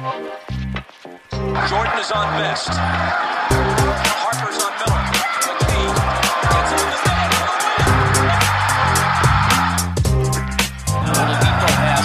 [0.00, 0.16] Jordan
[2.00, 2.72] is on best.
[4.16, 4.96] Harper's on Miller.
[11.76, 12.00] Has.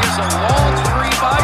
[0.00, 1.36] Here's a long three by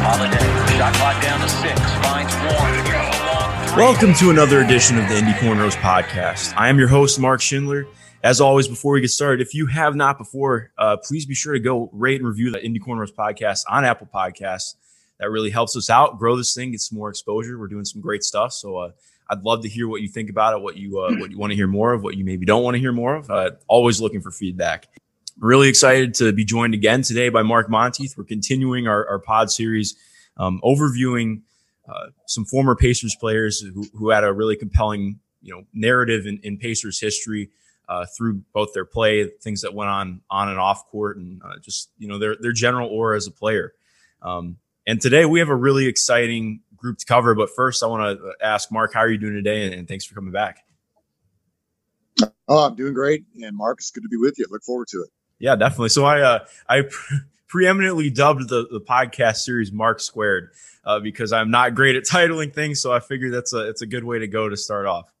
[0.00, 0.48] Holiday.
[0.78, 1.76] Shot clock down to six.
[2.00, 2.80] Finds Warren.
[3.76, 6.54] Welcome to another edition of the Indy Cornrows podcast.
[6.56, 7.86] I am your host, Mark Schindler.
[8.24, 11.52] As always, before we get started, if you have not before, uh, please be sure
[11.52, 14.76] to go rate and review the Indy Cornrows podcast on Apple Podcasts.
[15.20, 17.58] That really helps us out, grow this thing, get some more exposure.
[17.58, 18.54] We're doing some great stuff.
[18.54, 18.90] So uh,
[19.28, 21.50] I'd love to hear what you think about it, what you uh, what you want
[21.50, 23.30] to hear more of, what you maybe don't want to hear more of.
[23.30, 24.88] Uh, always looking for feedback.
[25.38, 28.16] Really excited to be joined again today by Mark Monteith.
[28.16, 29.96] We're continuing our, our pod series,
[30.38, 31.42] um, overviewing
[31.86, 36.40] uh, some former Pacers players who, who had a really compelling, you know, narrative in,
[36.42, 37.50] in Pacers history
[37.88, 41.58] uh, through both their play, things that went on on and off court, and uh,
[41.60, 43.74] just you know their their general aura as a player.
[44.22, 47.34] Um, and today we have a really exciting group to cover.
[47.34, 49.64] But first, I want to ask Mark, how are you doing today?
[49.64, 50.58] And, and thanks for coming back.
[52.46, 53.24] Oh, I'm doing great.
[53.42, 54.46] And Mark, it's good to be with you.
[54.50, 55.08] Look forward to it.
[55.38, 55.88] Yeah, definitely.
[55.88, 56.84] So I uh, I
[57.48, 60.50] preeminently dubbed the, the podcast series Mark Squared
[60.84, 62.80] uh, because I'm not great at titling things.
[62.80, 65.12] So I figured that's a it's a good way to go to start off.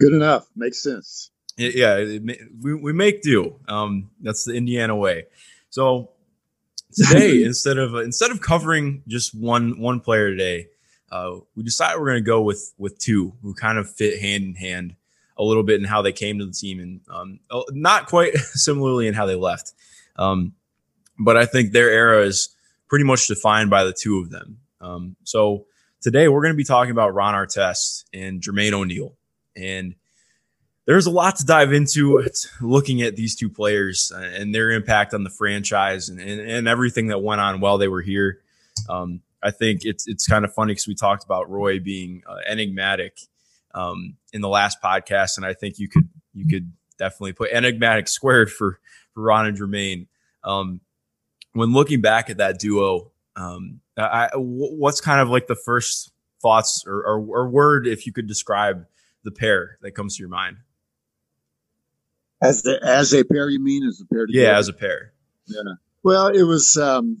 [0.00, 0.46] Good enough.
[0.56, 1.30] Makes sense.
[1.56, 2.22] It- yeah, it,
[2.60, 3.60] we, we make do.
[3.68, 5.26] Um, that's the Indiana way.
[5.70, 6.10] So
[6.92, 10.68] today, instead of uh, instead of covering just one one player today,
[11.12, 14.44] uh, we decided we're going to go with with two who kind of fit hand
[14.44, 14.96] in hand
[15.36, 19.06] a little bit in how they came to the team and um, not quite similarly
[19.08, 19.72] in how they left.
[20.16, 20.54] Um,
[21.18, 22.54] but I think their era is
[22.88, 24.58] pretty much defined by the two of them.
[24.80, 25.66] Um, so
[26.00, 29.14] today we're going to be talking about Ron Artest and Jermaine O'Neal.
[29.56, 29.94] And
[30.86, 32.26] there's a lot to dive into
[32.60, 37.08] looking at these two players and their impact on the franchise and, and, and everything
[37.08, 38.40] that went on while they were here.
[38.88, 42.38] Um, I think it's it's kind of funny because we talked about Roy being uh,
[42.46, 43.18] enigmatic
[43.74, 48.08] um, in the last podcast, and I think you could you could definitely put enigmatic
[48.08, 48.80] squared for
[49.12, 50.06] for Ron and Jermaine.
[50.42, 50.80] Um,
[51.52, 56.10] when looking back at that duo, um, I- what's kind of like the first
[56.42, 58.86] thoughts or, or, or word if you could describe
[59.24, 60.56] the pair that comes to your mind?
[62.42, 64.44] As the, as a pair, you mean as a pair together?
[64.46, 65.12] Yeah, as a pair.
[65.46, 65.60] Yeah.
[66.02, 67.18] well, it was um,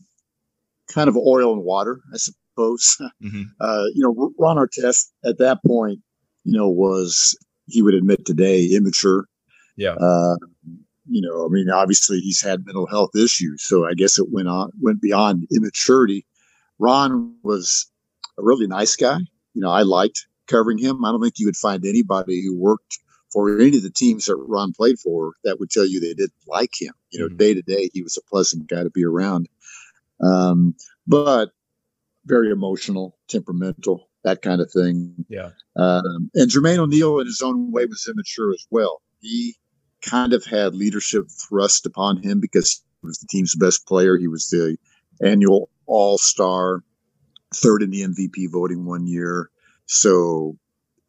[0.92, 2.36] kind of oil and water, I suppose.
[3.20, 3.46] Mhm.
[3.60, 5.98] Uh, you know, Ron Artest at that point,
[6.44, 9.24] you know, was he would admit today immature.
[9.76, 9.94] Yeah.
[9.94, 10.36] Uh,
[11.08, 14.46] you know, I mean, obviously he's had mental health issues, so I guess it went
[14.46, 16.24] on went beyond immaturity.
[16.78, 17.90] Ron was
[18.38, 19.18] a really nice guy.
[19.54, 21.04] You know, I liked covering him.
[21.04, 22.98] I don't think you would find anybody who worked
[23.32, 26.32] for any of the teams that Ron played for that would tell you they didn't
[26.46, 26.92] like him.
[27.10, 27.38] You know, Mhm.
[27.38, 29.48] day to day, he was a pleasant guy to be around.
[30.20, 30.74] Um,
[31.06, 31.50] but
[32.26, 35.26] very emotional, temperamental, that kind of thing.
[35.28, 35.50] Yeah.
[35.76, 39.02] Um, and Jermaine O'Neal, in his own way, was immature as well.
[39.20, 39.56] He
[40.02, 44.16] kind of had leadership thrust upon him because he was the team's best player.
[44.16, 44.76] He was the
[45.22, 46.82] annual All Star,
[47.54, 49.50] third in the MVP voting one year.
[49.86, 50.56] So,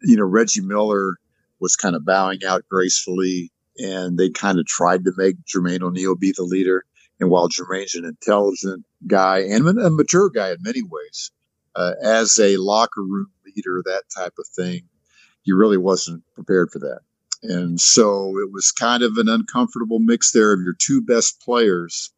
[0.02, 1.16] you know, Reggie Miller
[1.60, 6.16] was kind of bowing out gracefully, and they kind of tried to make Jermaine O'Neal
[6.16, 6.84] be the leader.
[7.20, 11.32] And while Jermaine's an intelligent guy and a mature guy in many ways,
[11.76, 14.82] uh, as a locker room leader, that type of thing,
[15.44, 17.00] he really wasn't prepared for that.
[17.44, 22.12] And so it was kind of an uncomfortable mix there of your two best players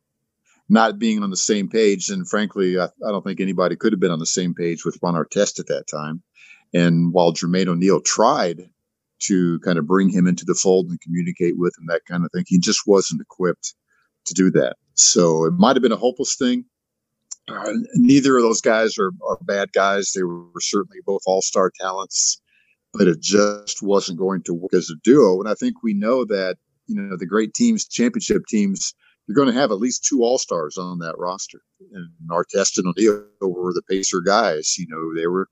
[0.69, 2.09] not being on the same page.
[2.09, 4.97] And frankly, I, I don't think anybody could have been on the same page with
[5.01, 6.23] Ron Artest at that time.
[6.73, 8.69] And while Jermaine O'Neal tried
[9.19, 12.31] to kind of bring him into the fold and communicate with him, that kind of
[12.31, 13.73] thing, he just wasn't equipped
[14.25, 14.75] to do that.
[14.93, 16.65] So it might have been a hopeless thing.
[17.47, 20.11] Uh, neither of those guys are, are bad guys.
[20.11, 22.41] They were certainly both all star talents,
[22.93, 25.39] but it just wasn't going to work as a duo.
[25.39, 28.93] And I think we know that, you know, the great teams, championship teams,
[29.27, 31.61] you're going to have at least two all stars on that roster.
[31.93, 34.75] And Artest and O'Neal were the Pacer guys.
[34.77, 35.47] You know, they were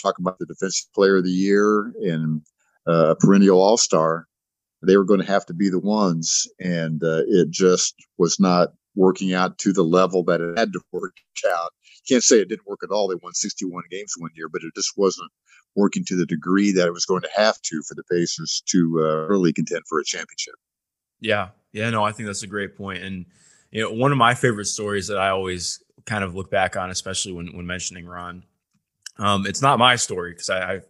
[0.00, 2.42] talking about the defensive player of the year and
[2.86, 4.26] uh, perennial all star.
[4.84, 6.48] They were going to have to be the ones.
[6.60, 10.80] And uh, it just was not working out to the level that it had to
[10.92, 11.16] work
[11.48, 11.70] out.
[12.08, 13.08] Can't say it didn't work at all.
[13.08, 15.30] They won 61 games one year, but it just wasn't
[15.76, 19.00] working to the degree that it was going to have to for the Pacers to
[19.00, 20.54] uh, really contend for a championship.
[21.20, 21.50] Yeah.
[21.72, 21.88] Yeah.
[21.90, 23.02] No, I think that's a great point.
[23.02, 23.26] And,
[23.70, 26.90] you know, one of my favorite stories that I always kind of look back on,
[26.90, 28.44] especially when, when mentioning Ron,
[29.18, 30.80] um, it's not my story because I, I,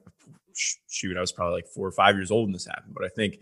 [0.54, 3.04] sh- shoot, I was probably like four or five years old when this happened, but
[3.04, 3.36] I think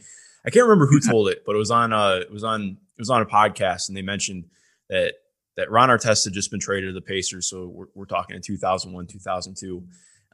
[0.44, 3.00] I can't remember who told it, but it was on uh it was on it
[3.00, 4.47] was on a podcast, and they mentioned
[4.88, 5.15] that
[5.56, 7.49] that Ron Artest had just been traded to the Pacers.
[7.49, 9.82] So we're, we're talking in 2001, 2002,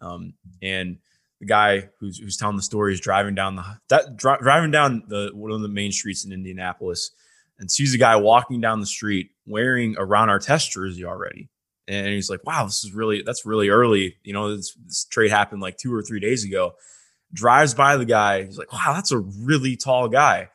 [0.01, 0.99] um, and
[1.41, 5.03] the guy who's who's telling the story is driving down the that dri- driving down
[5.09, 7.11] the one of the main streets in Indianapolis,
[7.59, 11.49] and sees a guy walking down the street wearing a Ron Artest jersey already.
[11.89, 14.17] And he's like, "Wow, this is really that's really early.
[14.25, 16.75] You know, this, this trade happened like two or three days ago."
[17.33, 18.45] Drives by the guy.
[18.45, 20.51] He's like, "Wow, that's a really tall guy."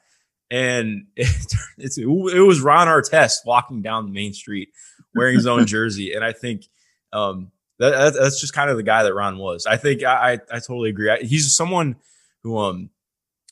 [0.49, 1.29] And it,
[1.77, 4.69] it's it was Ron Artest walking down the main street
[5.15, 6.13] wearing his own jersey.
[6.13, 6.65] And I think
[7.13, 9.65] um, that, that's just kind of the guy that Ron was.
[9.65, 11.09] I think I I, I totally agree.
[11.09, 11.95] I, he's someone
[12.43, 12.89] who um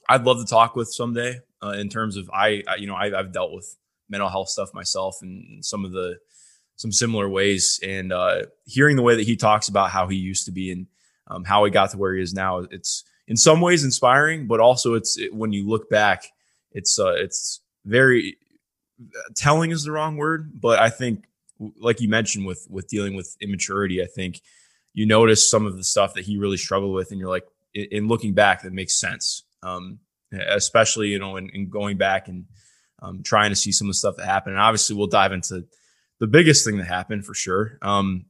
[0.08, 1.40] I'd love to talk with someday.
[1.62, 3.76] Uh, in terms of I, I you know I, I've dealt with
[4.10, 6.18] mental health stuff myself and some of the
[6.80, 7.80] some similar ways.
[7.84, 10.88] And uh, hearing the way that he talks about how he used to be and
[11.28, 14.60] um, how he got to where he is now it's in some ways inspiring but
[14.60, 16.24] also it's it, when you look back
[16.72, 18.36] it's uh, it's very
[19.36, 21.26] telling is the wrong word but i think
[21.80, 24.42] like you mentioned with with dealing with immaturity i think
[24.94, 27.86] you notice some of the stuff that he really struggled with and you're like in,
[27.92, 29.44] in looking back that makes sense.
[29.62, 30.00] Um,
[30.32, 32.46] especially you know in, in going back and
[33.02, 34.56] um, trying to see some of the stuff that happened.
[34.56, 35.66] And obviously we'll dive into
[36.20, 38.26] the biggest thing that happened for sure um,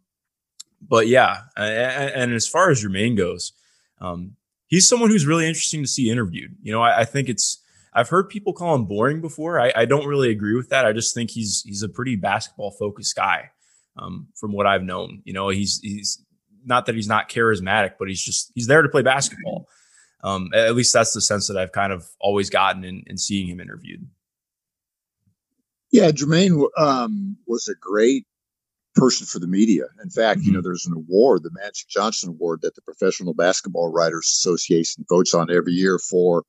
[0.81, 3.53] but yeah and, and, as far as Jermaine goes
[4.00, 4.36] um,
[4.68, 7.59] he's someone who's really interesting to see interviewed you know I, I think it's
[7.94, 9.59] I've heard people call him boring before.
[9.59, 10.86] I, I, don't really agree with that.
[10.86, 13.50] I just think he's he's a pretty basketball focused guy,
[13.97, 15.21] um, from what I've known.
[15.25, 16.24] You know, he's he's
[16.65, 19.68] not that he's not charismatic, but he's just he's there to play basketball.
[20.24, 23.47] Um, at least that's the sense that I've kind of always gotten in, in seeing
[23.47, 24.07] him interviewed.
[25.91, 28.25] Yeah, Jermaine um, was a great
[28.95, 29.86] person for the media.
[30.03, 30.47] In fact, mm-hmm.
[30.47, 35.06] you know, there's an award, the Magic Johnson Award, that the Professional Basketball Writers Association
[35.09, 36.44] votes on every year for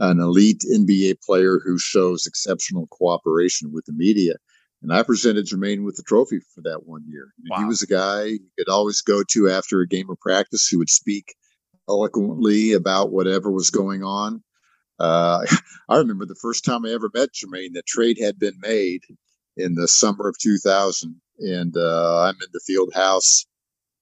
[0.00, 4.34] an elite NBA player who shows exceptional cooperation with the media.
[4.82, 7.32] And I presented Jermaine with the trophy for that one year.
[7.48, 7.58] Wow.
[7.58, 10.78] He was a guy you could always go to after a game of practice who
[10.78, 11.34] would speak
[11.88, 14.42] eloquently about whatever was going on.
[14.98, 15.44] Uh,
[15.88, 19.02] I remember the first time I ever met Jermaine, the trade had been made
[19.56, 21.20] in the summer of 2000.
[21.38, 23.46] And uh, I'm in the field house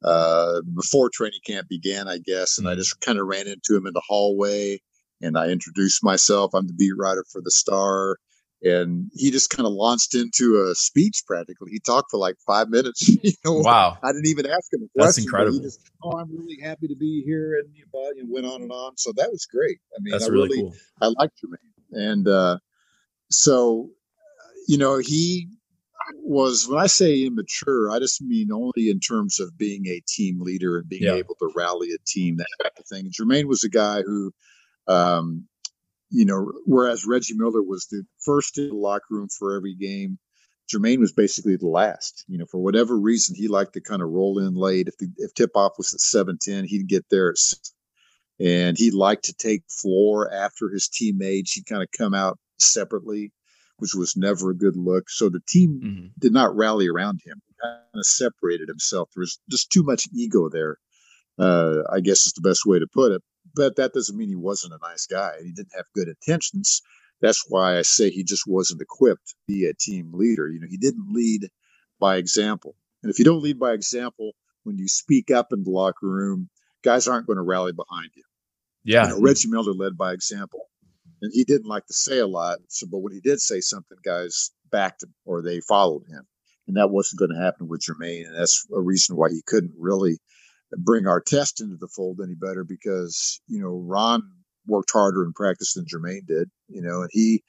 [0.05, 2.59] uh, before training camp began, I guess.
[2.59, 2.79] And I mm.
[2.79, 4.81] just kind of ran into him in the hallway
[5.23, 6.53] and I introduced myself.
[6.53, 8.17] I'm the beat writer for the Star.
[8.62, 11.73] And he just kind of launched into a speech practically.
[11.73, 13.09] He talked for like five minutes.
[13.23, 13.97] you know, wow.
[14.03, 14.99] I didn't even ask him a question.
[14.99, 15.59] That's incredible.
[15.61, 17.59] Just, oh, I'm really happy to be here.
[17.59, 17.69] And,
[18.19, 18.97] and went on and on.
[18.97, 19.79] So that was great.
[19.97, 20.75] I mean, That's I really, really cool.
[21.00, 22.11] I liked Jermaine.
[22.11, 22.59] And uh,
[23.31, 23.91] so,
[24.69, 25.49] you know, he
[26.23, 30.41] was when I say immature, I just mean only in terms of being a team
[30.41, 31.14] leader and being yeah.
[31.14, 33.11] able to rally a team, that type of thing.
[33.11, 34.32] Jermaine was a guy who
[34.88, 35.47] um,
[36.12, 40.19] you know, whereas Reggie Miller was the first in the locker room for every game,
[40.73, 42.25] Jermaine was basically the last.
[42.29, 44.88] You know, for whatever reason, he liked to kind of roll in late.
[44.88, 47.75] If the, if tip off was at seven ten, he'd get there at six.
[48.38, 51.53] And he liked to take floor after his teammates.
[51.53, 53.32] He'd kind of come out separately,
[53.79, 55.09] which was never a good look.
[55.09, 56.06] So the team mm-hmm.
[56.19, 57.41] did not rally around him.
[57.47, 59.09] He kind of separated himself.
[59.14, 60.76] There was just too much ego there.
[61.38, 63.23] Uh, I guess is the best way to put it
[63.54, 65.32] but that doesn't mean he wasn't a nice guy.
[65.43, 66.82] He didn't have good intentions.
[67.20, 70.49] That's why I say he just wasn't equipped to be a team leader.
[70.49, 71.49] You know, he didn't lead
[72.00, 72.75] by example.
[73.02, 74.32] And if you don't lead by example,
[74.64, 76.49] when you speak up in the locker room,
[76.82, 78.25] guys aren't going to rally behind you.
[78.85, 79.04] Yeah.
[79.04, 80.68] You know, Reggie Miller led by example.
[81.21, 82.59] And he didn't like to say a lot.
[82.68, 86.26] So, but when he did say something, guys backed him or they followed him.
[86.66, 88.26] And that wasn't going to happen with Jermaine.
[88.26, 90.18] And that's a reason why he couldn't really
[90.79, 94.23] bring Artest into the fold any better because you know Ron
[94.67, 96.50] worked harder in practice than Jermaine did.
[96.69, 97.43] You know, and he,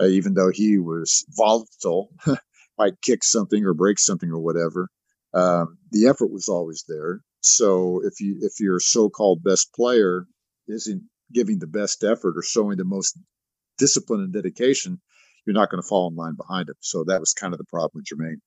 [0.00, 2.10] uh, even though he was volatile,
[2.78, 4.88] might kick something or break something or whatever,
[5.34, 7.20] um, the effort was always there.
[7.42, 10.26] So if you if your so-called best player
[10.68, 13.18] isn't giving the best effort or showing the most
[13.78, 15.00] discipline and dedication,
[15.46, 16.74] you're not going to fall in line behind him.
[16.80, 18.40] So that was kind of the problem with Jermaine.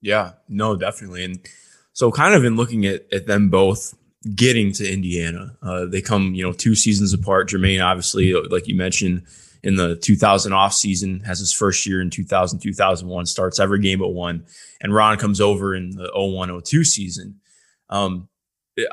[0.00, 1.24] Yeah, no, definitely.
[1.24, 1.46] And
[1.92, 3.94] so, kind of in looking at, at them both
[4.34, 7.48] getting to Indiana, uh, they come, you know, two seasons apart.
[7.48, 9.24] Jermaine, obviously, like you mentioned,
[9.62, 13.98] in the 2000 off season, has his first year in 2000, 2001, starts every game
[13.98, 14.46] but one.
[14.80, 17.40] And Ron comes over in the 01, 02 season.
[17.88, 18.28] Um,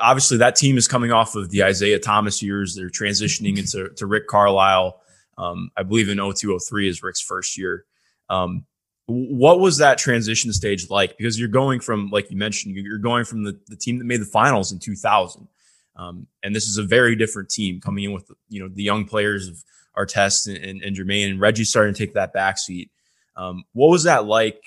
[0.00, 2.74] obviously, that team is coming off of the Isiah Thomas years.
[2.74, 5.00] They're transitioning into to Rick Carlisle.
[5.36, 7.84] Um, I believe in 02, 03 is Rick's first year.
[8.28, 8.66] Um,
[9.08, 11.16] what was that transition stage like?
[11.16, 14.20] Because you're going from, like you mentioned, you're going from the, the team that made
[14.20, 15.48] the finals in 2000.
[15.96, 19.06] Um, and this is a very different team coming in with, you know, the young
[19.06, 19.64] players of
[19.96, 22.90] Artest and, and, and Jermaine and Reggie starting to take that backseat.
[23.34, 24.60] Um, what was that like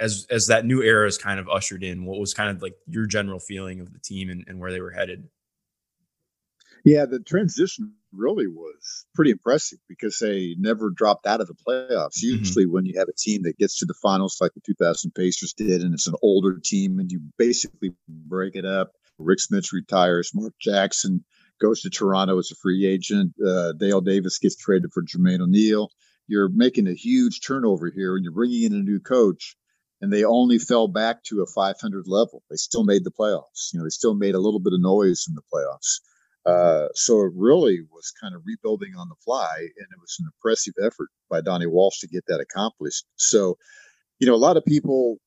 [0.00, 2.06] as as that new era is kind of ushered in?
[2.06, 4.80] What was kind of like your general feeling of the team and, and where they
[4.80, 5.28] were headed?
[6.84, 12.18] Yeah, the transition really was pretty impressive because they never dropped out of the playoffs.
[12.18, 12.38] Mm-hmm.
[12.38, 12.74] Usually, mm-hmm.
[12.74, 15.82] when you have a team that gets to the finals, like the 2000 Pacers did,
[15.82, 18.92] and it's an older team, and you basically break it up.
[19.18, 21.24] Rik Smits retires, Mark Jackson
[21.60, 25.90] goes to Toronto as a free agent, uh, Dale Davis gets traded for Jermaine O'Neal.
[26.26, 29.56] You're making a huge turnover here, and you're bringing in a new coach
[30.02, 32.42] and they only fell back to a 500 level.
[32.50, 33.72] They still made the playoffs.
[33.72, 36.00] You know, they still made a little bit of noise in the playoffs.
[36.44, 40.26] Uh, so it really was kind of rebuilding on the fly, and it was an
[40.26, 43.04] impressive effort by Donnie Walsh to get that accomplished.
[43.16, 43.56] So,
[44.18, 45.18] you know, a lot of people,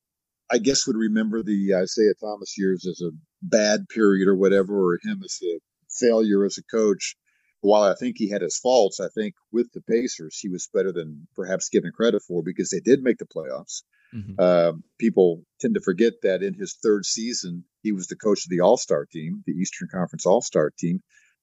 [0.50, 4.98] I guess, would remember the Isiah Thomas years as a bad period or whatever, or
[5.02, 5.58] him as a
[5.90, 7.16] failure as a coach.
[7.62, 10.92] While I think he had his faults, I think with the Pacers, he was better
[10.92, 13.82] than perhaps given credit for because they did make the playoffs.
[14.14, 14.34] Mm-hmm.
[14.38, 18.50] Uh, people tend to forget that in his third season, he was the coach of
[18.50, 21.02] the All Star team, the Eastern Conference All Star team.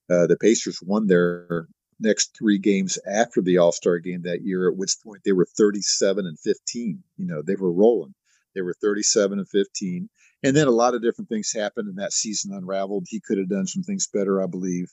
[0.10, 1.68] Uh, the Pacers won their
[2.00, 5.48] next three games after the All Star game that year, at which point they were
[5.58, 7.04] 37 and 15.
[7.18, 8.14] You know, they were rolling.
[8.56, 10.10] They were 37 and 15.
[10.44, 13.06] And then a lot of different things happened, and that season unraveled.
[13.08, 14.92] He could have done some things better, I believe.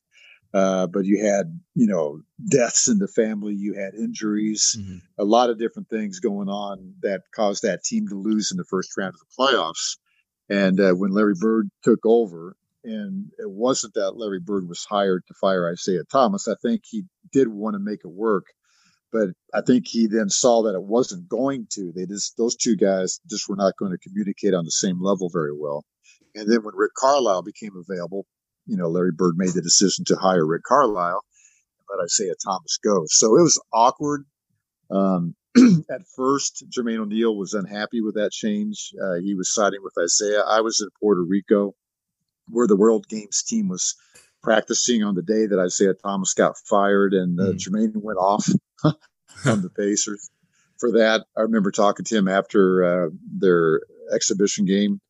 [0.52, 4.96] Uh, but you had, you know, deaths in the family, you had injuries, mm-hmm.
[5.16, 8.64] a lot of different things going on that caused that team to lose in the
[8.64, 9.98] first round of the playoffs.
[10.48, 15.22] And uh, when Larry Bird took over, and it wasn't that Larry Bird was hired
[15.28, 18.46] to fire Isiah Thomas, I think he did want to make it work.
[19.12, 21.92] But I think he then saw that it wasn't going to.
[21.92, 25.28] They just those two guys just were not going to communicate on the same level
[25.32, 25.84] very well.
[26.34, 28.26] And then when Rick Carlisle became available,
[28.70, 31.24] you know, Larry Bird made the decision to hire Rick Carlisle
[31.78, 33.04] and let Isiah Thomas go.
[33.08, 34.24] So it was awkward.
[34.90, 35.34] Um,
[35.90, 38.92] at first, Jermaine O'Neal was unhappy with that change.
[39.02, 40.44] Uh, he was siding with Isiah.
[40.46, 41.74] I was in Puerto Rico,
[42.48, 43.96] where the World Games team was
[44.40, 47.58] practicing on the day that Isiah Thomas got fired, and uh, mm.
[47.58, 48.48] Jermaine went off
[48.84, 50.30] on the Pacers.
[50.78, 53.82] For that, I remember talking to him after uh, their
[54.14, 55.00] exhibition game,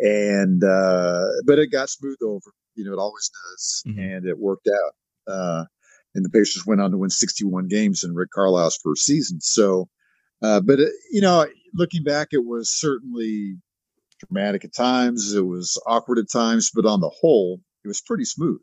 [0.00, 2.50] and uh, but it got smoothed over.
[2.76, 3.98] You know, it always does, mm-hmm.
[3.98, 5.32] and it worked out.
[5.32, 5.64] Uh,
[6.14, 9.40] and the Pacers went on to win 61 games in Rick Carlisle's first season.
[9.40, 9.88] So,
[10.42, 13.56] uh, but it, uh, you know, looking back, it was certainly
[14.20, 15.34] dramatic at times.
[15.34, 18.62] It was awkward at times, but on the whole, it was pretty smooth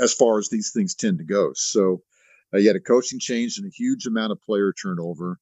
[0.00, 1.52] as far as these things tend to go.
[1.54, 2.02] So,
[2.54, 5.38] uh, you had a coaching change and a huge amount of player turnover,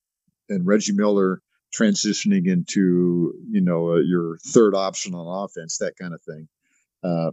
[0.48, 1.42] and Reggie Miller
[1.78, 6.48] transitioning into you know uh, your third option on offense, that kind of thing.
[7.02, 7.30] Uh,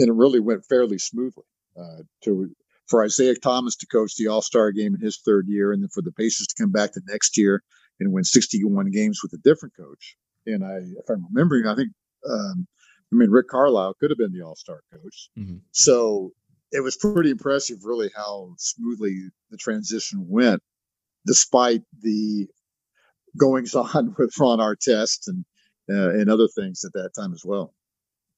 [0.00, 1.44] and it really went fairly smoothly.
[1.78, 2.50] Uh, to
[2.88, 5.88] for Isiah Thomas to coach the All Star game in his third year, and then
[5.88, 7.62] for the Pacers to come back the next year
[8.00, 10.16] and win 61 games with a different coach.
[10.46, 11.90] And I, if I'm remembering, I think,
[12.28, 12.66] um,
[13.12, 15.30] I mean, Rick Carlisle could have been the All Star coach.
[15.38, 15.58] Mm-hmm.
[15.70, 16.32] So
[16.72, 20.60] it was pretty impressive, really, how smoothly the transition went,
[21.26, 22.48] despite the
[23.38, 25.44] goings on with Ron Artest and
[25.88, 27.74] uh, and other things at that time as well.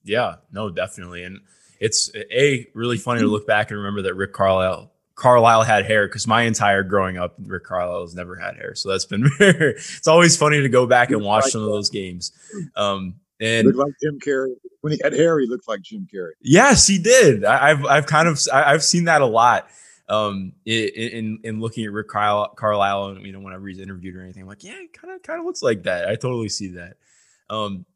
[0.05, 1.25] Yeah, no, definitely.
[1.25, 1.41] And
[1.81, 6.09] it's a really funny to look back and remember that Rick Carlisle Carlisle had hair
[6.09, 8.75] because my entire growing up, Rick Carlisle has never had hair.
[8.75, 11.69] So that's been it's always funny to go back and watch like some that.
[11.69, 12.33] of those games.
[12.77, 15.39] Um, and looked like Jim Carrey when he had hair.
[15.41, 16.33] He looked like Jim Carrey.
[16.41, 17.45] Yes, he did.
[17.45, 19.69] I, have I've kind of I've seen that a lot.
[20.09, 24.23] Um, in in looking at Rick Carlisle, Carlisle, and you know whenever he's interviewed or
[24.23, 26.09] anything, I'm like, yeah, kind of kind of looks like that.
[26.09, 26.97] I totally see that.
[27.49, 27.87] Um,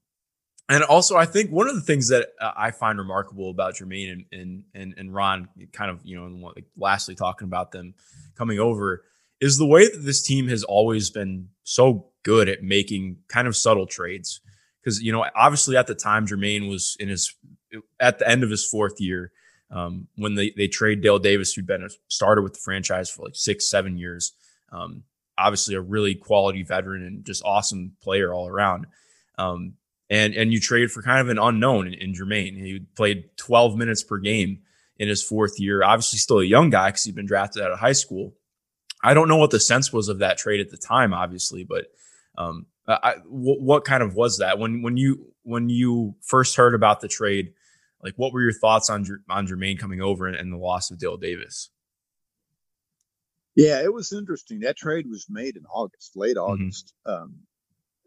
[0.68, 4.12] and also, I think one of the things that uh, I find remarkable about Jermaine
[4.12, 7.94] and and and, and Ron, kind of you know, lastly talking about them
[8.36, 9.04] coming over,
[9.40, 13.56] is the way that this team has always been so good at making kind of
[13.56, 14.40] subtle trades.
[14.80, 17.32] Because you know, obviously at the time, Jermaine was in his
[18.00, 19.30] at the end of his fourth year
[19.70, 23.24] um, when they they trade Dale Davis, who'd been a starter with the franchise for
[23.24, 24.32] like six, seven years.
[24.72, 25.04] Um,
[25.38, 28.86] obviously, a really quality veteran and just awesome player all around.
[29.38, 29.74] Um,
[30.08, 32.56] and and you trade for kind of an unknown in, in Jermaine.
[32.56, 34.60] He played 12 minutes per game
[34.98, 35.82] in his fourth year.
[35.82, 38.34] Obviously, still a young guy because he'd been drafted out of high school.
[39.02, 41.86] I don't know what the sense was of that trade at the time, obviously, but
[42.38, 46.74] um, I, w- what kind of was that when when you when you first heard
[46.74, 47.52] about the trade?
[48.02, 50.98] Like, what were your thoughts on on Jermaine coming over and, and the loss of
[50.98, 51.70] Dale Davis?
[53.54, 54.60] Yeah, it was interesting.
[54.60, 56.52] That trade was made in August, late mm-hmm.
[56.52, 56.92] August.
[57.06, 57.22] Mm-hmm.
[57.22, 57.34] Um,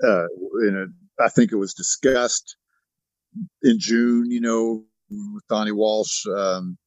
[0.01, 0.25] uh,
[0.61, 0.87] in a
[1.19, 2.55] I think it was discussed
[3.61, 6.77] in June, you know, with Donnie Walsh um,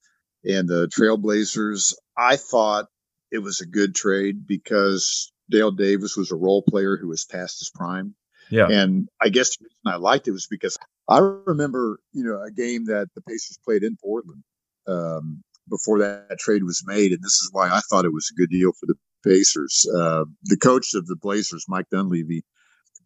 [0.45, 1.95] and the Trailblazers.
[2.17, 2.87] I thought
[3.31, 7.61] it was a good trade because Dale Davis was a role player who was past
[7.61, 8.15] his prime.
[8.51, 8.69] Yeah.
[8.69, 10.77] And I guess the reason I liked it was because
[11.09, 14.43] I remember, you know, a game that the Pacers played in Portland
[14.87, 17.13] um, before that trade was made.
[17.13, 19.87] And this is why I thought it was a good deal for the Pacers.
[19.97, 22.45] Uh, the coach of the Blazers, Mike Dunleavy,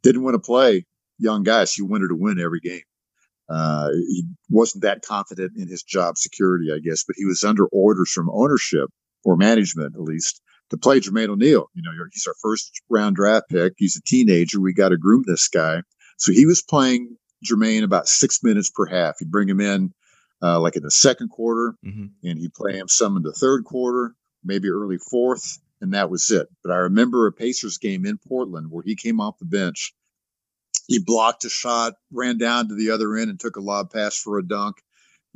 [0.02, 0.84] didn't want to play
[1.18, 1.72] young guys.
[1.72, 2.82] He wanted to win every game.
[3.48, 7.66] Uh, he wasn't that confident in his job security, I guess, but he was under
[7.66, 8.88] orders from ownership
[9.24, 11.66] or management, at least, to play Jermaine O'Neal.
[11.74, 13.74] You know, he's our first round draft pick.
[13.76, 14.60] He's a teenager.
[14.60, 15.82] We got to groom this guy.
[16.18, 19.16] So he was playing Jermaine about six minutes per half.
[19.18, 19.92] He'd bring him in
[20.42, 22.06] uh, like in the second quarter, mm-hmm.
[22.24, 26.30] and he'd play him some in the third quarter, maybe early fourth, and that was
[26.30, 26.48] it.
[26.62, 29.94] But I remember a Pacers game in Portland where he came off the bench.
[30.86, 34.16] He blocked a shot, ran down to the other end, and took a lob pass
[34.16, 34.76] for a dunk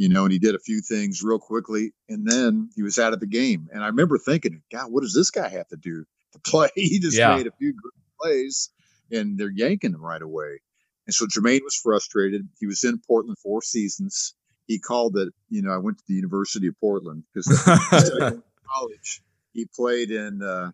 [0.00, 3.12] you know, and he did a few things real quickly, and then he was out
[3.12, 3.68] of the game.
[3.70, 6.70] And I remember thinking, God, what does this guy have to do to play?
[6.74, 7.36] He just yeah.
[7.36, 8.70] made a few good plays,
[9.12, 10.62] and they're yanking him right away.
[11.06, 12.48] And so Jermaine was frustrated.
[12.58, 14.34] He was in Portland four seasons.
[14.66, 17.62] He called it, you know, I went to the University of Portland because
[18.74, 19.22] college.
[19.52, 20.70] He played in uh,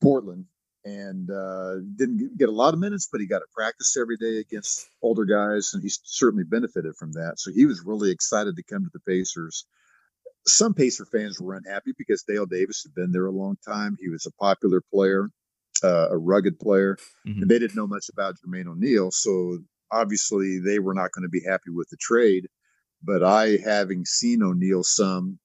[0.00, 0.44] Portland
[0.86, 4.38] and uh, didn't get a lot of minutes, but he got to practice every day
[4.38, 7.34] against older guys, and he certainly benefited from that.
[7.38, 9.66] So he was really excited to come to the Pacers.
[10.46, 13.96] Some Pacer fans were unhappy because Dale Davis had been there a long time.
[14.00, 15.28] He was a popular player,
[15.82, 17.42] uh, a rugged player, mm-hmm.
[17.42, 19.10] and they didn't know much about Jermaine O'Neal.
[19.10, 19.58] So
[19.90, 22.46] obviously, they were not going to be happy with the trade.
[23.02, 25.40] But I, having seen O'Neal some,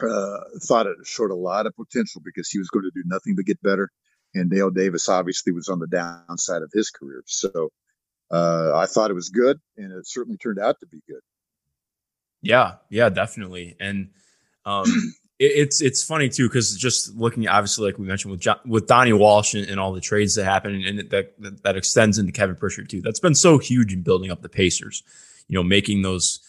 [0.00, 3.34] uh, thought it showed a lot of potential because he was going to do nothing
[3.34, 3.90] but get better
[4.34, 7.22] and Dale Davis obviously was on the downside of his career.
[7.26, 7.70] So
[8.30, 11.20] uh, I thought it was good, and it certainly turned out to be good.
[12.42, 14.10] Yeah, yeah, definitely, and
[14.64, 14.84] um,
[15.38, 18.86] it, it's it's funny too because just looking, obviously, like we mentioned with John, with
[18.86, 22.56] Donnie Walsh and, and, all the trades that happened, and that, that extends into Kevin
[22.56, 23.00] Pritchard too.
[23.00, 25.02] That's been so huge in building up the Pacers.
[25.48, 26.40] You know, making those,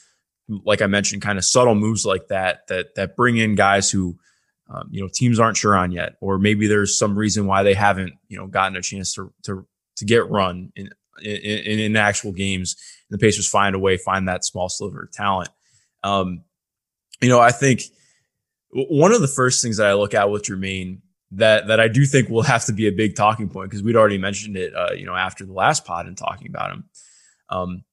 [0.49, 4.19] like I mentioned, kind of subtle moves like that that that bring in guys who
[4.69, 7.73] um, you know teams aren't sure on yet, or maybe there's some reason why they
[7.73, 9.65] haven't you know gotten a chance to to
[9.97, 10.89] to get run in
[11.21, 12.75] in, in actual games.
[13.09, 15.49] And the Pacers find a way, find that small sliver of talent.
[16.03, 16.43] Um,
[17.21, 17.83] you know, I think
[18.71, 21.01] one of the first things that I look at with Jermaine
[21.31, 23.95] that that I do think will have to be a big talking point because we'd
[23.95, 26.83] already mentioned it, uh, you know, after the last pod and talking about him.
[27.49, 27.83] Um,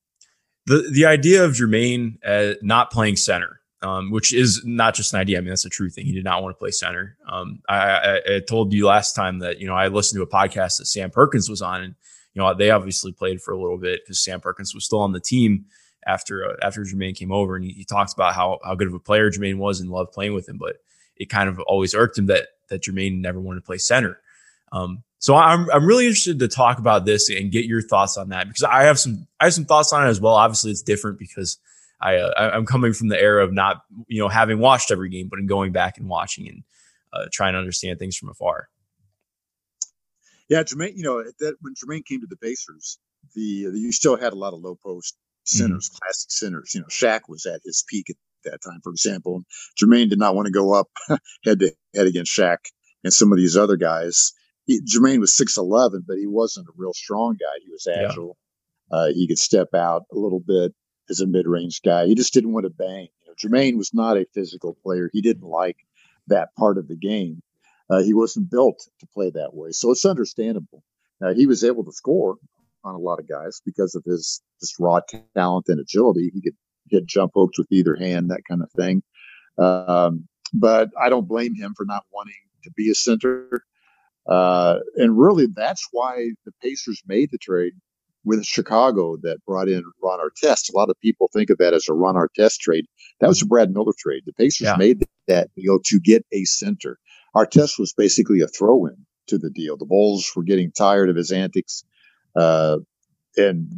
[0.67, 5.21] the the idea of Jermaine uh, not playing center um, which is not just an
[5.21, 5.39] idea.
[5.39, 6.07] I mean, that's a true thing.
[6.07, 7.17] He did not want to play center.
[7.29, 10.27] Um, I, I, I, told you last time that you know I listened to a
[10.27, 11.95] podcast that Sam Perkins was on, and
[12.35, 15.13] you know they obviously played for a little bit because Sam Perkins was still on
[15.13, 15.67] the team
[16.07, 18.95] after uh, after Jermaine came over, and he, he talked about how how good of
[18.95, 20.77] a player Jermaine was and loved playing with him, but
[21.17, 24.21] it kind of always irked him that that Jermaine never wanted to play center.
[24.73, 28.31] Um, so I'm I'm really interested to talk about this and get your thoughts on
[28.31, 30.35] that because I have some I have some thoughts on it as well.
[30.35, 31.59] Obviously, it's different because
[32.01, 35.29] I uh, I'm coming from the era of not you know having watched every game,
[35.29, 36.63] but in going back and watching and
[37.13, 38.69] uh, trying to understand things from afar.
[40.49, 40.97] Yeah, Jermaine.
[40.97, 42.99] You know that when Jermaine came to the Pacers,
[43.35, 45.99] the, the you still had a lot of low post centers, mm-hmm.
[46.03, 46.73] classic centers.
[46.75, 49.37] You know, Shaq was at his peak at that time, for example.
[49.37, 49.45] And
[49.81, 50.89] Jermaine did not want to go up
[51.45, 52.59] head to head against Shaq
[53.05, 54.33] and some of these other guys.
[54.67, 57.61] He, Jermaine was six eleven, but he wasn't a real strong guy.
[57.65, 58.37] He was agile.
[58.93, 58.99] Yeah.
[58.99, 60.73] Uh, he could step out a little bit
[61.11, 62.07] as a mid-range guy.
[62.07, 63.09] He just didn't want to bang.
[63.25, 65.11] You know, Jermaine was not a physical player.
[65.13, 65.77] He didn't like
[66.29, 67.43] that part of the game.
[67.89, 70.83] Uh, he wasn't built to play that way, so it's understandable.
[71.21, 72.37] Now he was able to score
[72.85, 75.01] on a lot of guys because of his just raw
[75.35, 76.31] talent and agility.
[76.33, 76.57] He could
[76.91, 79.03] hit jump hooks with either hand, that kind of thing.
[79.59, 83.63] Um, but I don't blame him for not wanting to be a center.
[84.29, 87.73] Uh, and really, that's why the Pacers made the trade
[88.27, 90.69] with Chicago that brought in Ron Artest.
[90.69, 92.85] A lot of people think of that as a Ron Artest trade.
[93.21, 94.25] That was a Brad Miller trade.
[94.27, 94.77] The Pacers yeah.
[94.77, 96.99] made that deal to get a center.
[97.35, 98.97] Artest was basically a throw-in
[99.29, 99.77] to the deal.
[99.77, 101.85] The Bulls were getting tired of his antics,
[102.35, 102.79] uh,
[103.37, 103.71] and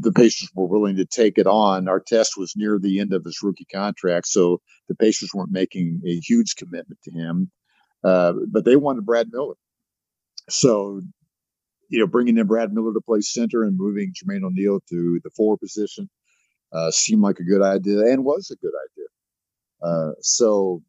[0.00, 1.84] the Pacers were willing to take it on.
[1.84, 6.18] Artest was near the end of his rookie contract, so the Pacers weren't making a
[6.18, 7.52] huge commitment to him,
[8.02, 9.54] uh, but they wanted Brad Miller.
[10.48, 11.02] So
[11.92, 15.30] you know, bringing in Brad Miller to play center and moving Jermaine O'Neal to the
[15.36, 16.08] four position
[16.72, 19.08] uh, seemed like a good idea and was a good idea.
[19.82, 20.82] Uh, so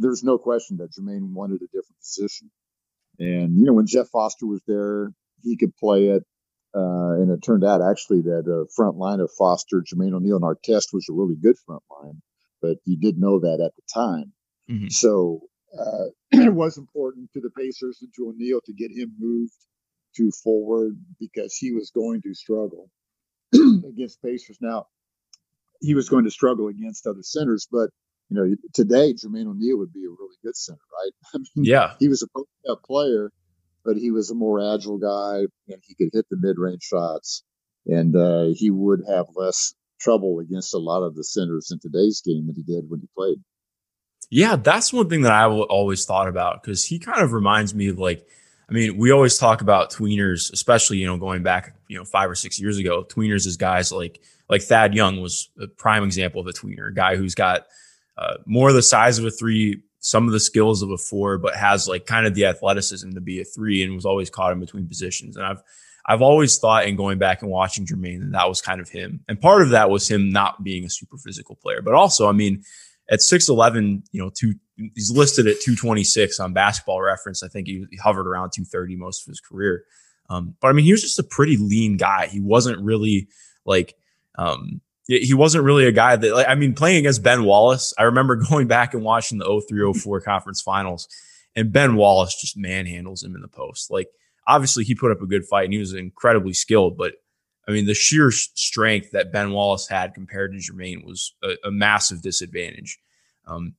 [0.00, 2.50] there's no question that Jermaine wanted a different position.
[3.20, 5.12] And, you know, when Jeff Foster was there,
[5.44, 6.24] he could play it.
[6.74, 10.44] Uh, and it turned out actually that uh, front line of Foster, Jermaine O'Neal, and
[10.44, 12.20] Artest was a really good front line,
[12.60, 14.32] but you did know that at the time.
[14.68, 14.88] Mm-hmm.
[14.88, 15.42] So
[15.78, 19.54] uh, it was important to the Pacers and to O'Neal to get him moved
[20.16, 22.90] to forward because he was going to struggle
[23.54, 24.58] against Pacers.
[24.60, 24.86] Now,
[25.80, 27.90] he was going to struggle against other centers, but
[28.28, 31.12] you know, today Jermaine O'Neal would be a really good center, right?
[31.34, 32.26] I mean, yeah, he was
[32.68, 33.30] a player,
[33.84, 37.44] but he was a more agile guy, and he could hit the mid-range shots,
[37.86, 42.20] and uh, he would have less trouble against a lot of the centers in today's
[42.20, 43.38] game than he did when he played.
[44.30, 47.88] Yeah, that's one thing that I always thought about because he kind of reminds me
[47.88, 48.26] of like,
[48.68, 52.30] I mean, we always talk about tweeners, especially you know going back you know five
[52.30, 53.04] or six years ago.
[53.04, 56.94] Tweeners is guys like like Thad Young was a prime example of a tweener, a
[56.94, 57.66] guy who's got
[58.18, 61.54] uh, more the size of a three, some of the skills of a four, but
[61.54, 64.60] has like kind of the athleticism to be a three, and was always caught in
[64.60, 65.36] between positions.
[65.36, 65.62] And I've
[66.08, 69.20] I've always thought in going back and watching Jermaine that that was kind of him,
[69.28, 72.32] and part of that was him not being a super physical player, but also, I
[72.32, 72.64] mean
[73.08, 74.54] at 6'11, you know, two,
[74.94, 77.42] he's listed at 226 on basketball reference.
[77.42, 79.84] I think he, hovered around 230 most of his career.
[80.28, 82.26] Um, but I mean, he was just a pretty lean guy.
[82.26, 83.28] He wasn't really
[83.64, 83.94] like,
[84.36, 88.04] um, he wasn't really a guy that, like, I mean, playing against Ben Wallace, I
[88.04, 91.08] remember going back and watching the 03 04 conference finals,
[91.54, 93.88] and Ben Wallace just manhandles him in the post.
[93.88, 94.08] Like,
[94.48, 97.14] obviously, he put up a good fight and he was incredibly skilled, but
[97.68, 101.70] I mean, the sheer strength that Ben Wallace had compared to Jermaine was a, a
[101.70, 102.98] massive disadvantage.
[103.46, 103.74] Um,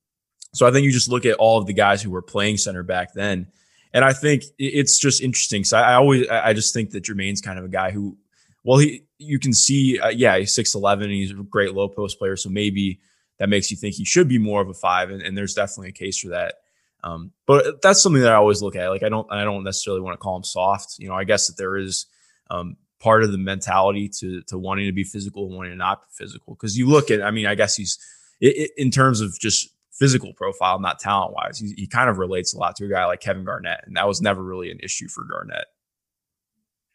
[0.54, 2.84] so I think you just look at all of the guys who were playing center
[2.84, 3.47] back then,
[3.93, 5.63] and I think it's just interesting.
[5.63, 8.17] So I, I always, I just think that Jermaine's kind of a guy who,
[8.63, 12.19] well, he, you can see, uh, yeah, he's six eleven, he's a great low post
[12.19, 13.00] player, so maybe
[13.39, 15.89] that makes you think he should be more of a five, and, and there's definitely
[15.89, 16.56] a case for that.
[17.04, 18.89] Um, but that's something that I always look at.
[18.89, 20.95] Like I don't, I don't necessarily want to call him soft.
[20.97, 22.08] You know, I guess that there is
[22.50, 26.01] um, part of the mentality to to wanting to be physical and wanting to not
[26.01, 26.55] be physical.
[26.55, 27.97] Because you look at, I mean, I guess he's
[28.39, 31.60] it, it, in terms of just physical profile, not talent wise.
[31.60, 34.07] He, he kind of relates a lot to a guy like Kevin Garnett, and that
[34.07, 35.65] was never really an issue for Garnett.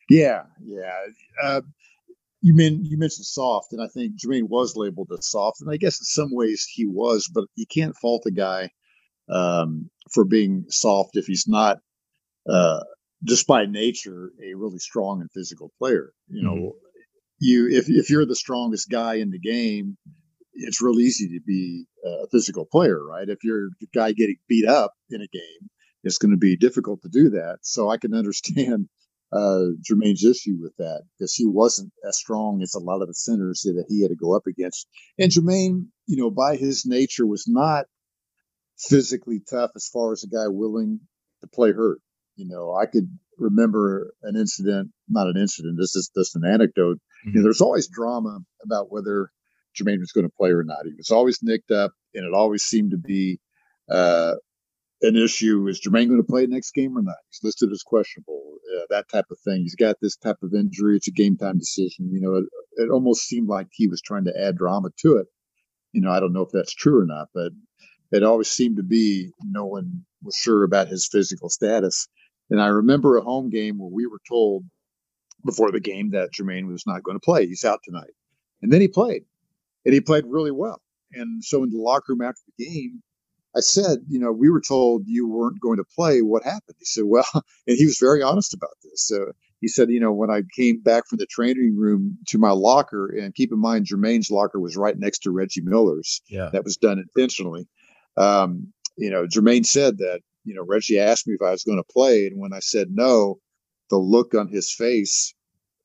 [0.09, 1.07] Yeah, yeah.
[1.43, 1.61] Uh,
[2.41, 5.77] you mean you mentioned soft, and I think Jermaine was labeled as soft, and I
[5.77, 8.71] guess in some ways he was, but you can't fault a guy
[9.29, 11.79] um, for being soft if he's not
[12.49, 12.81] uh,
[13.25, 16.13] just by nature a really strong and physical player.
[16.29, 16.77] You know, mm-hmm.
[17.39, 19.97] you if if you're the strongest guy in the game,
[20.55, 23.29] it's real easy to be a physical player, right?
[23.29, 25.71] If you're the guy getting beat up in a game,
[26.05, 27.59] it's going to be difficult to do that.
[27.63, 28.89] So I can understand
[29.33, 33.15] uh, Jermaine's issue with that because he wasn't as strong as a lot of the
[33.15, 34.87] centers that he had to go up against.
[35.19, 37.87] And Jermaine, you know, by his nature, was not
[38.79, 41.01] physically tough as far as a guy willing
[41.41, 42.01] to play hurt.
[42.37, 46.97] You know, I could remember an incident, not an incident, this is just an anecdote.
[46.97, 47.29] Mm-hmm.
[47.29, 47.45] You know, mm-hmm.
[47.45, 49.31] there's always drama about whether
[49.79, 50.85] Jermaine was going to play or not.
[50.85, 53.41] He was always nicked up, and it always seemed to be
[53.91, 54.35] uh,
[55.03, 55.67] an issue.
[55.69, 57.17] Is Jermaine going to play next game or not?
[57.31, 59.63] He's listed as questionable, uh, that type of thing.
[59.63, 60.97] He's got this type of injury.
[60.97, 62.11] It's a game time decision.
[62.13, 62.45] You know, it,
[62.85, 65.27] it almost seemed like he was trying to add drama to it.
[65.93, 67.53] You know, I don't know if that's true or not, but
[68.13, 72.09] it always seemed to be no one was sure about his physical status.
[72.53, 74.65] And I remember a home game where we were told
[75.43, 77.47] before the game that Jermaine was not going to play.
[77.47, 78.13] He's out tonight.
[78.61, 79.23] And then he played,
[79.87, 80.83] and he played really well.
[81.15, 83.03] And so in the locker room after the game,
[83.57, 86.21] I said, you know, we were told you weren't going to play.
[86.21, 86.77] What happened?
[86.79, 89.07] He said, well, and he was very honest about this.
[89.07, 92.51] So he said, you know, when I came back from the training room to my
[92.51, 96.21] locker, and keep in mind, Jermaine's locker was right next to Reggie Miller's.
[96.29, 96.51] Yeah.
[96.53, 97.67] That was done intentionally.
[98.19, 101.79] Um, you know, Jermaine said that you know, Reggie asked me if I was going
[101.79, 103.39] to play, and when I said no,
[103.91, 105.35] the look on his face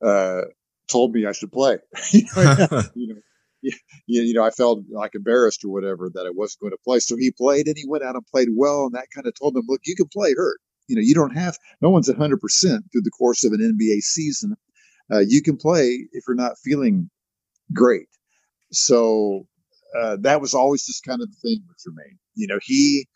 [0.04, 0.42] uh,
[0.88, 1.78] told me I should play.
[2.14, 3.16] you, know,
[3.62, 3.72] you,
[4.08, 7.00] you know, I felt like embarrassed or whatever that I wasn't going to play.
[7.00, 9.56] So he played, and he went out and played well, and that kind of told
[9.56, 10.60] him, look, you can play hurt.
[10.88, 14.00] You know, you don't have no one's hundred percent through the course of an NBA
[14.02, 14.56] season.
[15.12, 17.10] Uh, you can play if you're not feeling
[17.74, 18.08] great.
[18.72, 19.48] So
[19.98, 22.18] uh, that was always just kind of the thing with Jermaine.
[22.36, 23.08] You know, he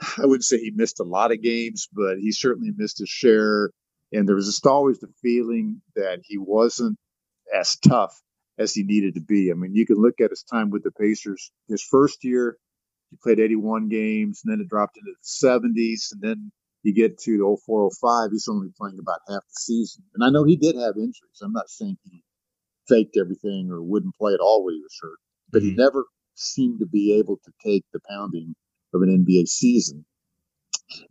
[0.18, 3.70] I wouldn't say he missed a lot of games, but he certainly missed his share.
[4.12, 6.96] And there was just always the feeling that he wasn't
[7.54, 8.20] as tough
[8.58, 9.50] as he needed to be.
[9.50, 11.50] I mean, you can look at his time with the Pacers.
[11.68, 12.56] His first year,
[13.10, 17.18] he played 81 games, and then it dropped into the 70s, and then you get
[17.22, 20.04] to 04, 05, he's only playing about half the season.
[20.14, 21.40] And I know he did have injuries.
[21.42, 22.22] I'm not saying he
[22.88, 25.18] faked everything or wouldn't play at all when he was hurt,
[25.50, 25.70] but mm-hmm.
[25.70, 28.54] he never seemed to be able to take the pounding
[28.94, 30.04] of an NBA season.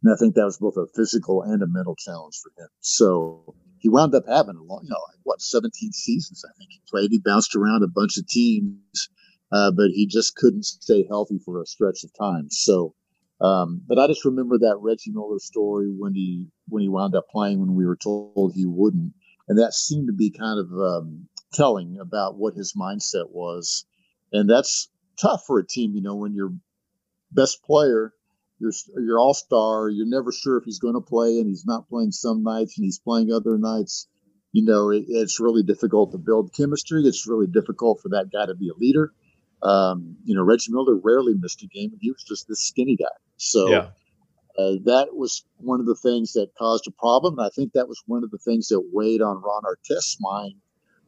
[0.04, 2.70] And I think that was both a physical and a mental challenge for him.
[2.80, 6.82] So he wound up having a long, you know, what, 17 seasons, I think he
[6.90, 7.12] played.
[7.12, 9.10] He bounced around a bunch of teams,
[9.52, 12.48] uh, but he just couldn't stay healthy for a stretch of time.
[12.50, 12.96] So
[13.42, 17.28] Um, but I just remember that Reggie Miller story when he when he wound up
[17.30, 19.14] playing when we were told he wouldn't,
[19.48, 23.86] and that seemed to be kind of um, telling about what his mindset was,
[24.32, 24.90] and that's
[25.22, 25.94] tough for a team.
[25.96, 26.54] You know, when your
[27.32, 28.14] best player,
[28.60, 31.90] your your all star, you're never sure if he's going to play, and he's not
[31.90, 34.08] playing some nights, and he's playing other nights.
[34.52, 37.02] You know, it, it's really difficult to build chemistry.
[37.04, 39.12] It's really difficult for that guy to be a leader.
[39.62, 42.96] Um, you know, Reggie Miller rarely missed a game, and he was just this skinny
[42.96, 43.06] guy.
[43.38, 43.88] So Yeah.
[44.58, 47.38] uh, that was one of the things that caused a problem.
[47.40, 50.56] And I think that was one of the things that weighed on Ron Artest's mind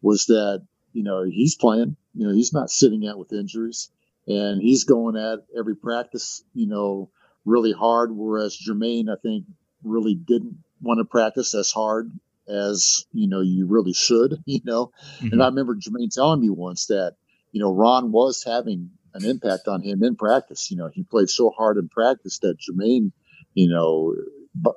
[0.01, 3.89] was that, you know, he's playing, you know, he's not sitting out with injuries
[4.27, 7.09] and he's going at every practice, you know,
[7.45, 8.11] really hard.
[8.11, 9.45] Whereas Jermaine, I think,
[9.83, 12.11] really didn't want to practice as hard
[12.47, 14.91] as, you know, you really should, you know.
[15.21, 17.15] And I remember Jermaine telling me once that,
[17.51, 20.69] you know, Ron was having an impact on him in practice.
[20.69, 23.11] You know, he played so hard in practice that Jermaine,
[23.53, 24.13] you know,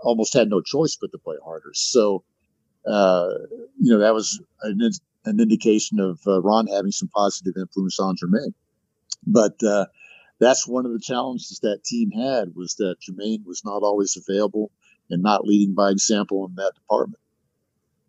[0.02, 1.72] almost had no choice but to play harder.
[1.74, 2.22] So,
[2.86, 3.30] uh,
[3.78, 4.80] you know, that was an,
[5.24, 8.54] an indication of uh, Ron having some positive influence on Jermaine.
[9.26, 9.86] But uh,
[10.38, 14.70] that's one of the challenges that team had was that Jermaine was not always available
[15.10, 17.20] and not leading by example in that department.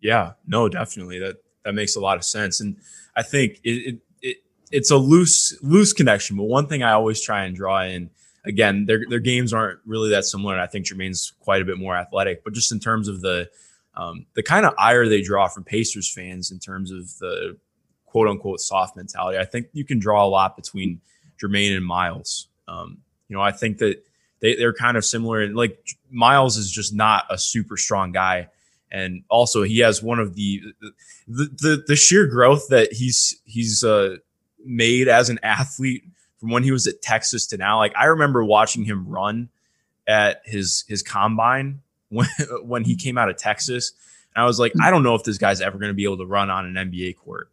[0.00, 1.18] Yeah, no, definitely.
[1.18, 2.76] That that makes a lot of sense, and
[3.14, 4.36] I think it, it, it
[4.72, 6.36] it's a loose loose connection.
[6.36, 8.10] But one thing I always try and draw in
[8.44, 10.54] again, their their games aren't really that similar.
[10.54, 13.48] And I think Jermaine's quite a bit more athletic, but just in terms of the
[13.94, 17.58] um, the kind of ire they draw from Pacers fans in terms of the
[18.12, 21.00] quote unquote soft mentality, I think you can draw a lot between
[21.42, 22.46] Jermaine and Miles.
[22.68, 22.98] Um,
[23.28, 24.04] you know, I think that
[24.40, 25.40] they, they're kind of similar.
[25.40, 28.48] And like Miles is just not a super strong guy
[28.92, 30.62] and also he has one of the
[31.26, 34.16] the the, the sheer growth that he's he's uh,
[34.64, 36.04] made as an athlete
[36.38, 37.78] from when he was at Texas to now.
[37.78, 39.48] Like I remember watching him run
[40.06, 42.28] at his his combine when
[42.62, 43.92] when he came out of Texas,
[44.36, 46.18] and I was like, I don't know if this guy's ever going to be able
[46.18, 47.48] to run on an NBA court.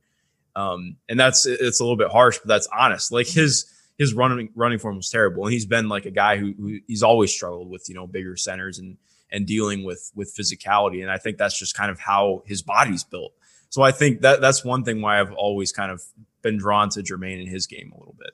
[0.60, 3.12] Um, and that's it's a little bit harsh, but that's honest.
[3.12, 6.54] Like his his running running form was terrible, and he's been like a guy who,
[6.58, 8.98] who he's always struggled with, you know, bigger centers and
[9.32, 11.02] and dealing with with physicality.
[11.02, 13.34] And I think that's just kind of how his body's built.
[13.70, 16.02] So I think that that's one thing why I've always kind of
[16.42, 18.32] been drawn to Jermaine in his game a little bit.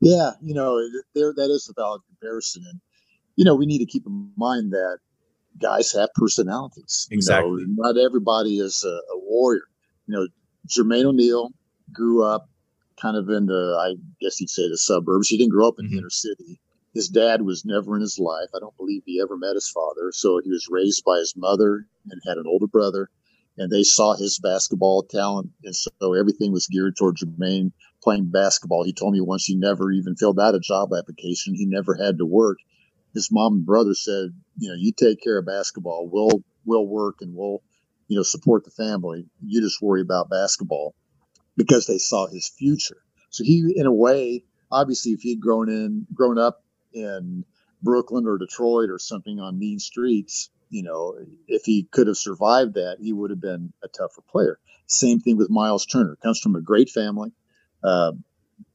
[0.00, 0.78] Yeah, you know,
[1.14, 2.80] there that is a valid comparison, and
[3.36, 4.98] you know, we need to keep in mind that
[5.60, 7.06] guys have personalities.
[7.10, 7.64] You know, Exactly.
[7.68, 9.62] not everybody is a, a warrior.
[10.06, 10.28] You know,
[10.68, 11.50] Jermaine O'Neal
[11.92, 12.48] grew up
[13.00, 15.28] kind of in the, I guess you'd say, the suburbs.
[15.28, 15.98] He didn't grow up in the Mhm.
[15.98, 16.60] inner city.
[16.92, 18.48] His dad was never in his life.
[18.54, 20.12] I don't believe he ever met his father.
[20.12, 23.10] So he was raised by his mother and had an older brother.
[23.58, 25.50] And they saw his basketball talent.
[25.64, 27.72] And so everything was geared toward Jermaine
[28.02, 28.84] playing basketball.
[28.84, 31.54] He told me once he never even filled out a job application.
[31.54, 32.58] He never had to work.
[33.12, 36.08] His mom and brother said, you know, you take care of basketball.
[36.08, 37.62] We'll we'll work and we'll,
[38.08, 39.26] you know, support the family.
[39.44, 40.94] You just worry about basketball
[41.56, 42.98] because they saw his future.
[43.30, 46.62] So he, in a way, obviously, if he'd grown in, grown up
[46.92, 47.44] in
[47.82, 52.74] Brooklyn or Detroit or something on mean streets, you know, if he could have survived
[52.74, 54.58] that, he would have been a tougher player.
[54.86, 56.16] Same thing with Miles Turner.
[56.22, 57.32] Comes from a great family.
[57.82, 58.12] Uh,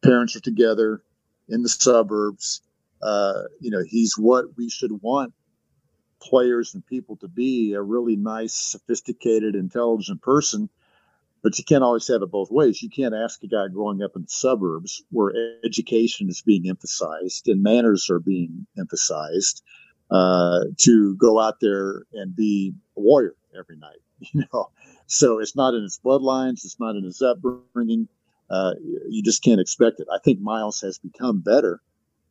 [0.04, 1.02] parents are together
[1.48, 2.62] in the suburbs.
[3.02, 5.34] Uh, you know, he's what we should want
[6.22, 10.70] players and people to be a really nice, sophisticated, intelligent person.
[11.42, 12.82] But you can't always have it both ways.
[12.82, 17.48] You can't ask a guy growing up in the suburbs where education is being emphasized
[17.48, 19.64] and manners are being emphasized
[20.12, 24.00] uh, to go out there and be a warrior every night.
[24.34, 24.70] You know,
[25.08, 26.66] so it's not in his bloodlines.
[26.66, 28.10] It's not in his upbringing.
[28.50, 28.74] Uh,
[29.08, 30.08] you just can't expect it.
[30.14, 31.80] I think Miles has become better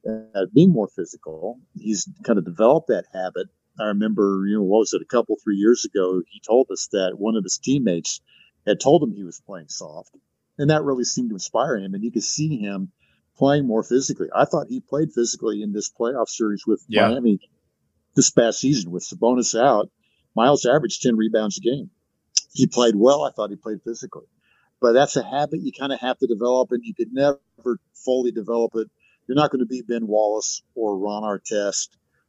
[0.06, 1.58] at being more physical.
[1.78, 3.48] He's kind of developed that habit.
[3.80, 6.88] I remember, you know, what was it, a couple, three years ago, he told us
[6.92, 8.20] that one of his teammates
[8.66, 10.14] had told him he was playing soft.
[10.58, 11.94] And that really seemed to inspire him.
[11.94, 12.90] And you could see him
[13.36, 14.28] playing more physically.
[14.34, 17.08] I thought he played physically in this playoff series with Yeah.
[17.08, 17.38] Miami
[18.16, 19.90] this past season with Sabonis out.
[20.34, 21.90] Miles averaged 10 rebounds a game.
[22.52, 23.22] He played well.
[23.22, 24.26] I thought he played physically.
[24.80, 27.38] But that's a habit you kind of have to develop, and you could never
[27.94, 28.88] fully develop it.
[29.26, 31.88] You're not going to be Ben Wallace or Ron Artest,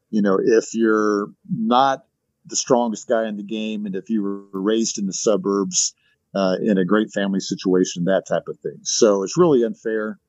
[0.10, 2.06] you know, if you're not
[2.46, 5.94] the strongest guy in the game, and if you were raised in the suburbs
[6.36, 8.80] uh, in a great family situation, that type of thing.
[8.84, 10.20] So it's really unfair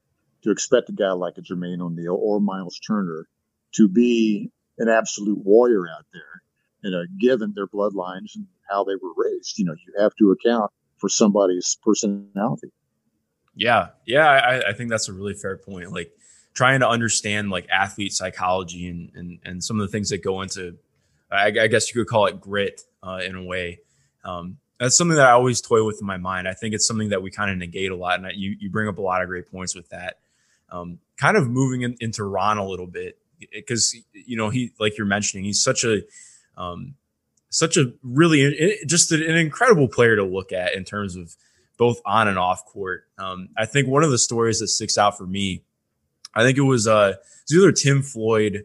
[0.42, 3.26] to expect a guy like a Jermaine O'Neal or Miles Turner
[3.74, 6.42] to be an absolute warrior out there,
[6.82, 9.58] you know, given their bloodlines and how they were raised.
[9.58, 12.72] You know, you have to account for somebody's personality.
[13.54, 15.92] Yeah, yeah, I, I think that's a really fair point.
[15.92, 16.12] Like
[16.54, 20.42] trying to understand like athlete psychology and and and some of the things that go
[20.42, 20.76] into,
[21.30, 23.80] I, I guess you could call it grit uh, in a way.
[24.24, 26.48] Um, that's something that I always toy with in my mind.
[26.48, 28.70] I think it's something that we kind of negate a lot, and I, you you
[28.70, 30.18] bring up a lot of great points with that.
[30.70, 33.18] Um, kind of moving in, into Ron a little bit
[33.52, 36.02] because you know he like you're mentioning he's such a
[36.56, 36.94] um,
[37.50, 41.36] such a really just an incredible player to look at in terms of
[41.76, 43.04] both on and off court.
[43.18, 45.62] Um, I think one of the stories that sticks out for me,
[46.34, 48.64] I think it was uh, it was either Tim Floyd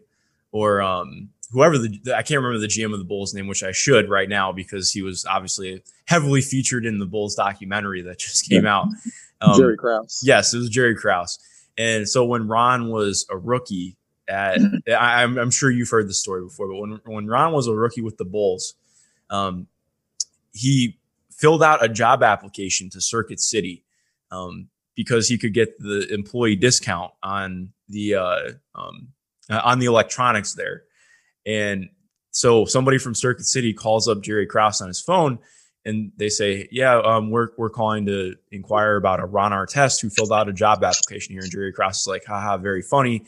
[0.52, 3.72] or um, whoever the I can't remember the GM of the Bulls name, which I
[3.72, 8.48] should right now because he was obviously heavily featured in the Bulls documentary that just
[8.48, 8.88] came out.
[9.38, 10.22] Um, Jerry Krause.
[10.24, 11.38] Yes, it was Jerry Krause.
[11.76, 13.98] And so when Ron was a rookie,
[14.28, 17.66] at I, am I'm sure you've heard the story before, but when when Ron was
[17.66, 18.74] a rookie with the Bulls,
[19.28, 19.66] um,
[20.52, 20.98] he
[21.30, 23.84] filled out a job application to Circuit City
[24.30, 29.08] um, because he could get the employee discount on the uh, um,
[29.48, 30.82] on the electronics there,
[31.46, 31.88] and
[32.32, 35.38] so somebody from Circuit City calls up Jerry Krause on his phone
[35.86, 40.10] and they say, "Yeah, um, we're we're calling to inquire about a Ron Artest who
[40.10, 43.24] filled out a job application here." And Jerry Krause is like, "Haha, very funny,"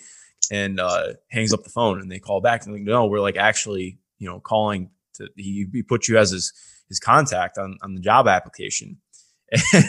[0.50, 2.00] and uh, hangs up the phone.
[2.00, 5.66] And they call back and like, "No, we're like actually, you know, calling to he,
[5.72, 6.52] he put you as his
[6.88, 8.98] his contact on on the job application."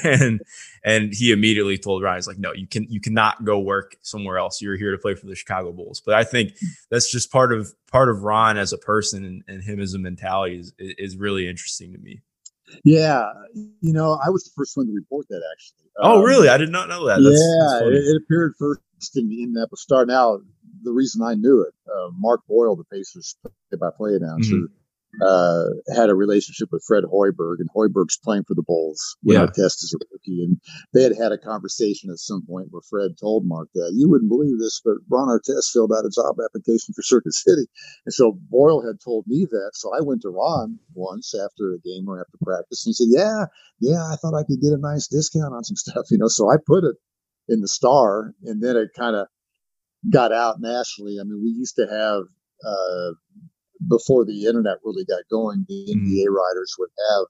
[0.04, 0.42] And
[0.84, 4.38] and he immediately told Ryan, he's like, no, you can you cannot go work somewhere
[4.38, 4.62] else.
[4.62, 6.02] You're here to play for the Chicago Bulls.
[6.06, 6.54] But I think
[6.90, 10.00] that's just part of part of Ron as a person and, and him as a
[10.00, 12.22] mentality is is really interesting to me.
[12.84, 13.26] Yeah,
[13.82, 15.90] you know, I was the first one to report that actually.
[15.98, 16.50] Oh, um, really?
[16.50, 17.20] I did not know that.
[17.22, 18.82] That's, yeah, that's it, it, appeared first
[19.16, 20.06] in, in the Star.
[20.06, 20.40] Now,
[20.84, 23.36] the reason I knew it, uh, Mark Boyle, the Pacers
[23.70, 24.79] play-by-play announcer, mm-hmm
[25.26, 29.48] uh, had a relationship with Fred Hoiberg, and Hoiberg's playing for the Bulls when yeah.
[29.48, 30.44] Artest is a rookie.
[30.44, 30.60] And
[30.94, 34.30] they had had a conversation at some point where Fred told Mark that you wouldn't
[34.30, 37.66] believe this, but Ron Artest filled out a job application for Circuit City.
[38.06, 39.72] And so Boyle had told me that.
[39.74, 43.08] So I went to Ron once after a game or after practice, and he said,
[43.10, 43.46] "Yeah,
[43.80, 46.50] yeah, I thought I could get a nice discount on some stuff, you know." So
[46.50, 46.96] I put it
[47.48, 49.28] in the Star, and then it kind of
[50.10, 51.18] got out nationally.
[51.20, 52.24] I mean, we used to have
[52.66, 53.14] uh,
[53.88, 55.96] before the internet really got going, the mm.
[55.96, 57.26] NBA writers would have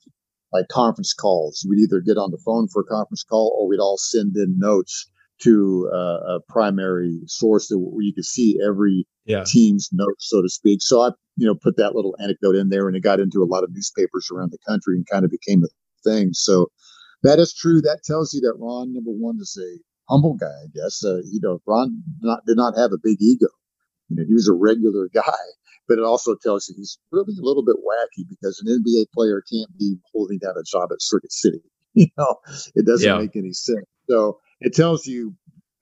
[0.51, 1.65] like conference calls.
[1.69, 4.57] We'd either get on the phone for a conference call or we'd all send in
[4.57, 5.09] notes
[5.43, 9.43] to uh, a primary source that, where you could see every yeah.
[9.45, 10.81] team's notes, so to speak.
[10.81, 13.45] So I, you know, put that little anecdote in there and it got into a
[13.45, 15.67] lot of newspapers around the country and kind of became a
[16.03, 16.31] thing.
[16.33, 16.67] So
[17.23, 17.81] that is true.
[17.81, 19.79] That tells you that Ron, number one, is a
[20.11, 21.03] humble guy, I guess.
[21.03, 23.47] Uh, you know, Ron not, did not have a big ego.
[24.09, 25.45] You know, he was a regular guy
[25.89, 29.43] but it also tells you he's really a little bit wacky because an NBA player
[29.51, 31.59] can't be holding down a job at Circuit City.
[31.95, 32.35] You know,
[32.75, 33.17] it doesn't yeah.
[33.17, 33.83] make any sense.
[34.07, 35.33] So it tells you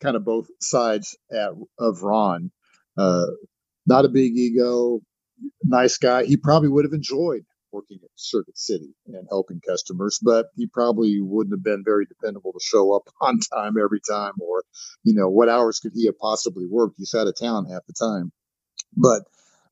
[0.01, 2.49] kind of both sides at, of Ron.
[2.97, 3.25] Uh,
[3.85, 5.01] not a big ego,
[5.65, 6.23] nice guy.
[6.23, 11.21] He probably would have enjoyed working at Circuit City and helping customers, but he probably
[11.21, 14.63] wouldn't have been very dependable to show up on time every time, or
[15.03, 16.95] you know, what hours could he have possibly worked?
[16.97, 18.31] He's out of town half the time.
[18.95, 19.23] But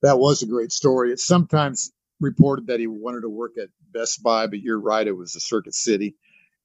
[0.02, 1.12] that was a great story.
[1.12, 5.16] It's sometimes reported that he wanted to work at Best Buy, but you're right, it
[5.16, 6.16] was a Circuit City,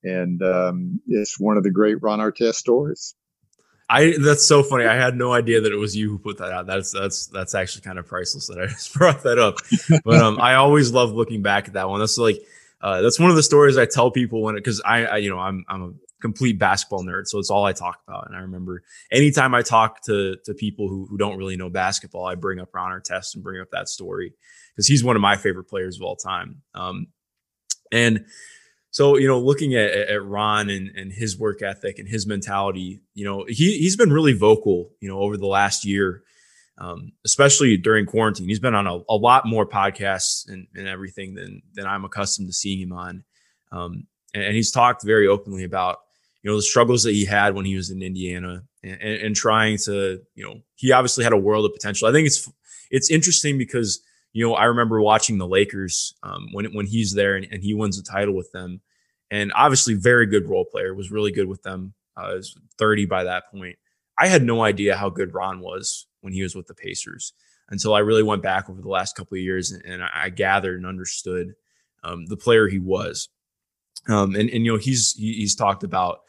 [0.03, 3.15] and um, it's one of the great Ron Artest stories.
[3.91, 4.85] I that's so funny.
[4.85, 6.65] I had no idea that it was you who put that out.
[6.65, 9.55] That's that's that's actually kind of priceless that I just brought that up.
[10.05, 11.99] But um, I always love looking back at that one.
[11.99, 12.39] That's like
[12.81, 15.39] uh, that's one of the stories I tell people when because I, I you know
[15.39, 17.27] I'm I'm a complete basketball nerd.
[17.27, 18.27] So it's all I talk about.
[18.27, 22.25] And I remember anytime I talk to, to people who, who don't really know basketball,
[22.25, 24.33] I bring up Ron Artest and bring up that story
[24.71, 26.61] because he's one of my favorite players of all time.
[26.73, 27.07] Um,
[27.91, 28.25] and
[28.91, 33.01] so, you know, looking at, at Ron and, and his work ethic and his mentality,
[33.13, 36.23] you know, he, he's been really vocal, you know, over the last year,
[36.77, 38.49] um, especially during quarantine.
[38.49, 42.49] He's been on a, a lot more podcasts and, and everything than, than I'm accustomed
[42.49, 43.23] to seeing him on.
[43.71, 45.99] Um, and, and he's talked very openly about
[46.43, 49.35] you know the struggles that he had when he was in Indiana and, and, and,
[49.35, 52.07] trying to you know he obviously had a world of potential.
[52.07, 52.51] I think it's
[52.89, 54.01] it's interesting because
[54.33, 57.73] you know I remember watching the Lakers um, when when he's there and, and, he
[57.73, 58.81] wins the title with them,
[59.29, 61.93] and obviously very good role player was really good with them.
[62.15, 63.77] Uh, was 30 by that point.
[64.17, 67.33] I had no idea how good Ron was when he was with the Pacers
[67.69, 70.75] until I really went back over the last couple of years and, and I gathered
[70.75, 71.55] and understood
[72.03, 73.29] um, the player he was.
[74.09, 76.21] Um, and and you know he's he's talked about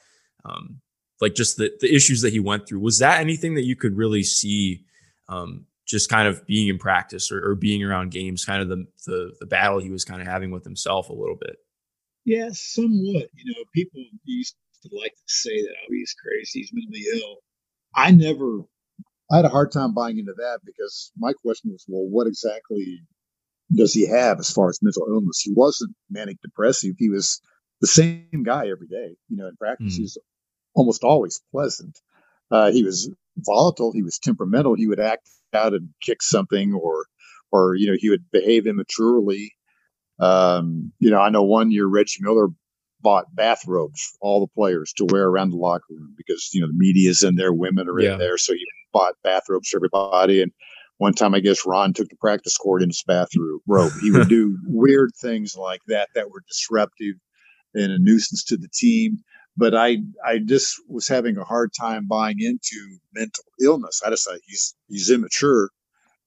[0.44, 0.80] um,
[1.20, 2.80] like just the, the issues that he went through.
[2.80, 4.84] Was that anything that you could really see
[5.28, 8.84] um, just kind of being in practice or, or, being around games, kind of the,
[9.06, 11.56] the, the battle he was kind of having with himself a little bit?
[12.24, 13.28] Yeah, somewhat.
[13.34, 17.36] You know, people used to like to say that oh, he's crazy, he's mentally ill.
[17.94, 18.60] I never
[19.30, 23.00] I had a hard time buying into that because my question was, well, what exactly
[23.74, 25.40] does he have as far as mental illness?
[25.40, 26.94] He wasn't manic depressive.
[26.98, 27.40] He was
[27.80, 29.16] the same guy every day.
[29.28, 29.96] You know, in practice, Mm.
[29.96, 30.18] he was
[30.74, 31.98] almost always pleasant.
[32.50, 33.92] Uh, he was volatile.
[33.92, 34.74] He was temperamental.
[34.74, 37.06] He would act out and kick something, or,
[37.50, 39.52] or you know, he would behave immaturely.
[40.18, 42.48] Um, you know, I know one year Reggie Miller
[43.00, 46.68] bought bathrobes for all the players to wear around the locker room because you know
[46.68, 48.12] the media's in there, women are Yeah.
[48.12, 50.40] in there, so he bought bathrobes for everybody.
[50.42, 50.52] And
[50.98, 53.60] one time, I guess Ron took the practice court in his bathrobe.
[53.66, 53.92] robe.
[54.00, 57.16] He would do weird things like that that were disruptive
[57.74, 59.18] and a nuisance to the team.
[59.56, 64.00] But I, I just was having a hard time buying into mental illness.
[64.04, 65.70] I decided he's he's immature,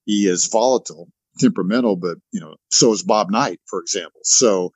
[0.05, 1.09] he is volatile,
[1.39, 4.21] temperamental, but you know, so is Bob Knight, for example.
[4.23, 4.71] So,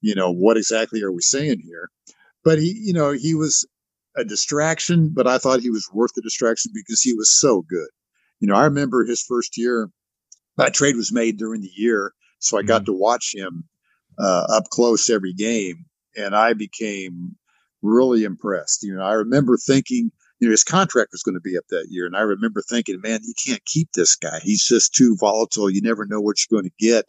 [0.00, 1.88] you know, what exactly are we saying here?
[2.44, 3.66] But he, you know, he was
[4.16, 7.88] a distraction, but I thought he was worth the distraction because he was so good.
[8.40, 9.88] You know, I remember his first year,
[10.56, 12.12] that trade was made during the year.
[12.38, 13.64] So I got to watch him
[14.18, 15.86] uh, up close every game,
[16.16, 17.36] and I became
[17.84, 18.82] really impressed.
[18.82, 20.10] You know, I remember thinking,
[20.40, 23.00] you know, his contract was going to be up that year, and I remember thinking,
[23.00, 24.40] man, you can't keep this guy.
[24.42, 25.70] He's just too volatile.
[25.70, 27.04] You never know what you're going to get.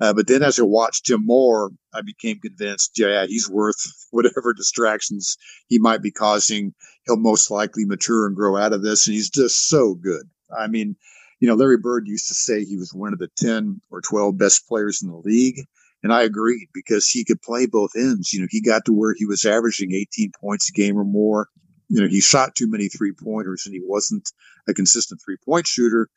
[0.00, 4.54] Uh, but then as I watched him more, I became convinced, yeah, he's worth whatever
[4.54, 6.72] distractions he might be causing.
[7.06, 9.06] He'll most likely mature and grow out of this.
[9.06, 10.28] And he's just so good.
[10.56, 10.96] I mean,
[11.40, 14.38] you know, Larry Bird used to say he was one of the 10 or 12
[14.38, 15.64] best players in the league.
[16.02, 18.32] And I agreed because he could play both ends.
[18.32, 21.48] You know, he got to where he was averaging 18 points a game or more.
[21.88, 24.30] You know, he shot too many three pointers and he wasn't
[24.68, 26.08] a consistent three point shooter,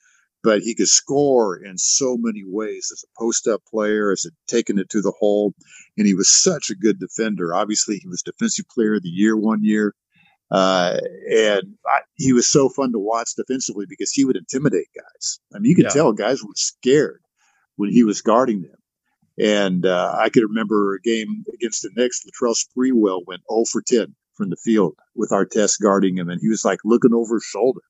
[0.44, 4.30] but he could score in so many ways as a post up player, as a
[4.48, 5.54] taking it to the hole.
[5.98, 7.54] And he was such a good defender.
[7.56, 9.96] Obviously, he was defensive player of the year one year.
[10.52, 10.98] Uh,
[11.30, 15.40] and I, he was so fun to watch defensively because he would intimidate guys.
[15.56, 15.92] I mean, you could Yeah.
[15.92, 17.22] tell guys were scared
[17.78, 18.76] when he was guarding them.
[19.40, 22.24] And uh, I could remember a game against the Knicks.
[22.26, 26.50] Latrell Sprewell went 0 for 10 from the field with Artest guarding him, and he
[26.50, 27.82] was like looking over his shoulder.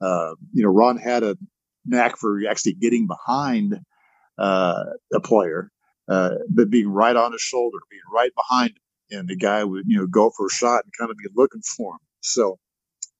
[0.00, 1.36] Uh, you know, Ron had a
[1.84, 3.78] knack for actually getting behind
[4.38, 4.84] uh,
[5.14, 5.70] a player,
[6.08, 9.84] uh, but being right on his shoulder, being right behind him, and the guy would
[9.86, 12.00] you know go for a shot and kind of be looking for him.
[12.20, 12.58] So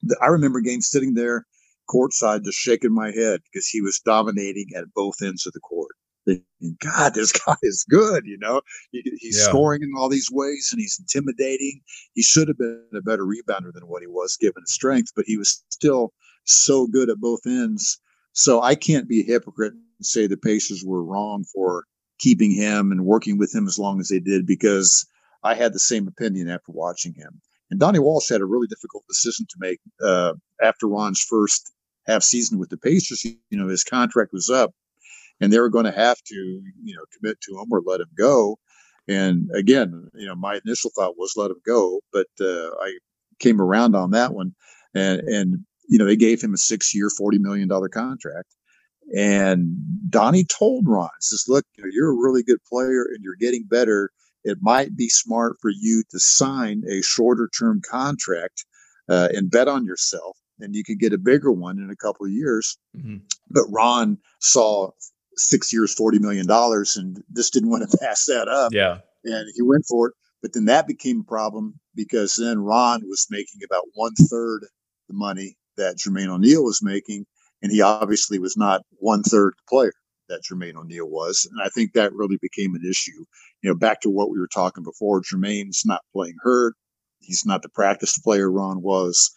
[0.02, 1.46] the, I remember games sitting there
[1.88, 5.94] courtside, just shaking my head because he was dominating at both ends of the court.
[6.26, 8.24] Thinking, God, this guy is good.
[8.26, 8.60] You know,
[8.90, 9.48] he, he's Yeah.
[9.48, 11.80] scoring in all these ways and he's intimidating.
[12.14, 15.24] He should have been a better rebounder than what he was given his strength, but
[15.26, 16.12] he was still
[16.44, 17.98] so good at both ends.
[18.32, 21.84] So I can't be a hypocrite and say the Pacers were wrong for
[22.18, 25.06] keeping him and working with him as long as they did because
[25.42, 27.40] I had the same opinion after watching him.
[27.70, 31.72] And Donnie Walsh had a really difficult decision to make uh, after Ron's first
[32.06, 33.24] half season with the Pacers.
[33.24, 34.72] You know, his contract was up,
[35.42, 38.10] and they were going to have to, you know, commit to him or let him
[38.16, 38.58] go.
[39.08, 42.96] And again, you know, my initial thought was let him go, but uh, I
[43.40, 44.54] came around on that one,
[44.94, 48.54] and and you know they gave him a six-year, forty million dollar contract.
[49.16, 49.76] And
[50.08, 53.64] Donnie told Ron, says, "Look, you know, you're a really good player, and you're getting
[53.64, 54.10] better.
[54.44, 58.64] It might be smart for you to sign a shorter-term contract
[59.08, 62.24] uh, and bet on yourself, and you could get a bigger one in a couple
[62.24, 63.22] of years." Mhm.
[63.50, 64.92] But Ron saw
[65.48, 68.98] six years, forty million dollars, and just didn't want to pass that up Yeah.
[69.24, 70.14] and he went for it.
[70.42, 74.66] But then that became a problem because then Ron was making about one third
[75.08, 77.26] the money that Jermaine O'Neal was making,
[77.62, 79.92] and he obviously was not one third the player
[80.28, 81.46] that Jermaine O'Neal was.
[81.50, 83.24] And I think that really became an issue.
[83.62, 86.74] You know, back to what we were talking before, Jermaine's not playing hurt.
[87.20, 89.30] He's not the practice player Ron was.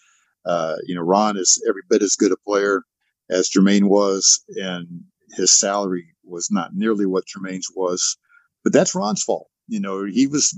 [0.45, 2.81] Uh, you know, Ron is every bit as good a player
[3.29, 4.87] as Jermaine was, and
[5.35, 8.17] his salary was not nearly what Jermaine's was.
[8.63, 9.47] But that's Ron's fault.
[9.67, 10.57] You know, he was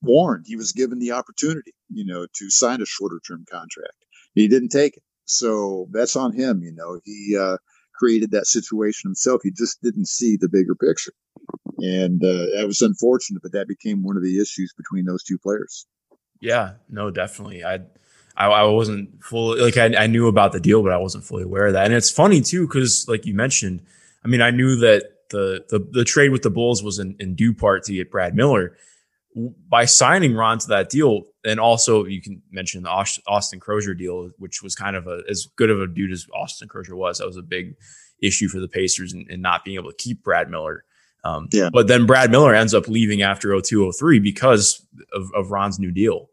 [0.00, 3.94] warned, he was given the opportunity, you know, to sign a shorter term contract.
[4.34, 5.02] He didn't take it.
[5.24, 6.62] So that's on him.
[6.62, 7.56] You know, he uh,
[7.94, 9.40] created that situation himself.
[9.42, 11.12] He just didn't see the bigger picture.
[11.78, 15.38] And uh, that was unfortunate, but that became one of the issues between those two
[15.38, 15.86] players.
[16.40, 17.64] Yeah, no, definitely.
[17.64, 17.80] I,
[18.36, 21.44] I, I wasn't fully like I, I knew about the deal, but I wasn't fully
[21.44, 21.86] aware of that.
[21.86, 23.82] And it's funny too, because like you mentioned,
[24.24, 27.34] I mean, I knew that the the, the trade with the Bulls was in, in
[27.34, 28.76] due part to get Brad Miller.
[29.68, 34.30] By signing Ron to that deal, and also you can mention the Austin Croshere deal,
[34.38, 37.18] which was kind of a as good of a dude as Austin Croshere was.
[37.18, 37.74] That was a big
[38.22, 40.84] issue for the Pacers and, not being able to keep Brad Miller.
[41.24, 41.70] Um, Yeah.
[41.72, 46.30] But then Brad Miller ends up leaving after 0203 because of, of Ron's new deal.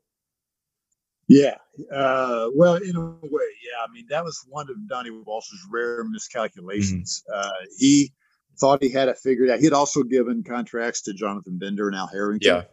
[1.27, 1.57] Yeah.
[1.91, 3.43] Uh, well, in a way.
[3.84, 7.23] I mean, that was one of Donnie Walsh's rare miscalculations.
[7.30, 7.47] Mm-hmm.
[7.47, 8.13] Uh, he
[8.59, 9.59] thought he had it figured out.
[9.59, 12.55] He had also given contracts to Jonathan Bender and Al Harrington.
[12.57, 12.63] Yeah.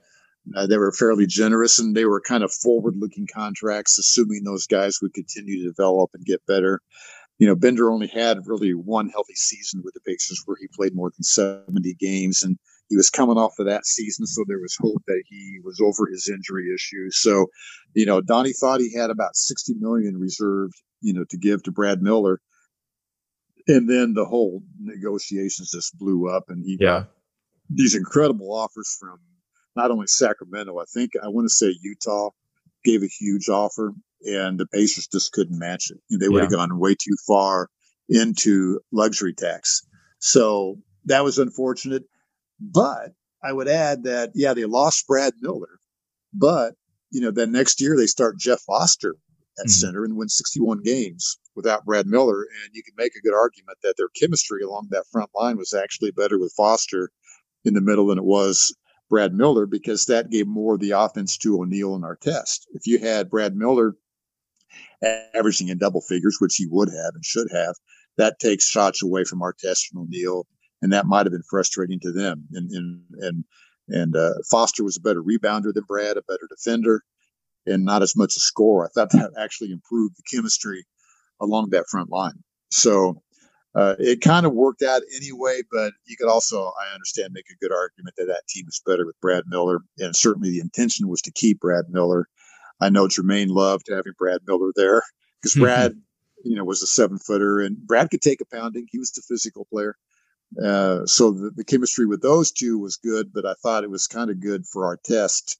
[0.54, 4.66] Uh, they were fairly generous and they were kind of forward looking contracts, assuming those
[4.66, 6.80] guys would continue to develop and get better.
[7.38, 10.94] You know, Bender only had really one healthy season with the Pacers where he played
[10.94, 12.42] more than 70 games.
[12.42, 12.56] And
[12.88, 16.06] he was coming off of that season, so there was hope that he was over
[16.06, 17.18] his injury issues.
[17.20, 17.46] So,
[17.94, 21.72] you know, Donnie thought he had about 60 million reserved, you know, to give to
[21.72, 22.40] Brad Miller.
[23.68, 27.04] And then the whole negotiations just blew up and he yeah.
[27.68, 29.18] these incredible offers from
[29.74, 32.30] not only Sacramento, I think I want to say Utah
[32.84, 33.92] gave a huge offer
[34.22, 35.98] and the Pacers just couldn't match it.
[36.18, 36.42] They would yeah.
[36.42, 37.68] have gone way too far
[38.08, 39.86] into luxury tax.
[40.18, 42.04] So that was unfortunate.
[42.60, 43.10] But
[43.42, 45.78] I would add that, yeah, they lost Brad Miller,
[46.32, 46.74] but,
[47.10, 49.16] you know, then next year they start Jeff Foster
[49.58, 49.70] at mm-hmm.
[49.70, 52.42] center and win 61 games without Brad Miller.
[52.42, 55.72] And you can make a good argument that their chemistry along that front line was
[55.72, 57.10] actually better with Foster
[57.64, 58.74] in the middle than it was
[59.08, 62.66] Brad Miller because that gave more of the offense to O'Neal and Artest.
[62.72, 63.94] If you had Brad Miller
[65.34, 67.74] averaging in double figures, which he would have and should have,
[68.18, 70.46] that takes shots away from Artest and O'Neal
[70.82, 72.46] and that might have been frustrating to them.
[72.52, 73.44] And and and
[73.88, 77.02] and uh, Foster was a better rebounder than Brad, a better defender,
[77.66, 78.84] and not as much a score.
[78.84, 80.84] I thought that actually improved the chemistry
[81.40, 82.42] along that front line.
[82.70, 83.22] So
[83.74, 85.60] uh, it kind of worked out anyway.
[85.70, 89.06] But you could also, I understand, make a good argument that that team is better
[89.06, 92.26] with Brad Miller, and certainly the intention was to keep Brad Miller.
[92.80, 95.02] I know Jermaine loved having Brad Miller there
[95.40, 95.92] because Brad,
[96.44, 98.86] you know, was a seven footer, and Brad could take a pounding.
[98.90, 99.96] He was the physical player.
[100.62, 104.06] Uh, so the, the, chemistry with those two was good, but I thought it was
[104.06, 105.56] kind of good for Artest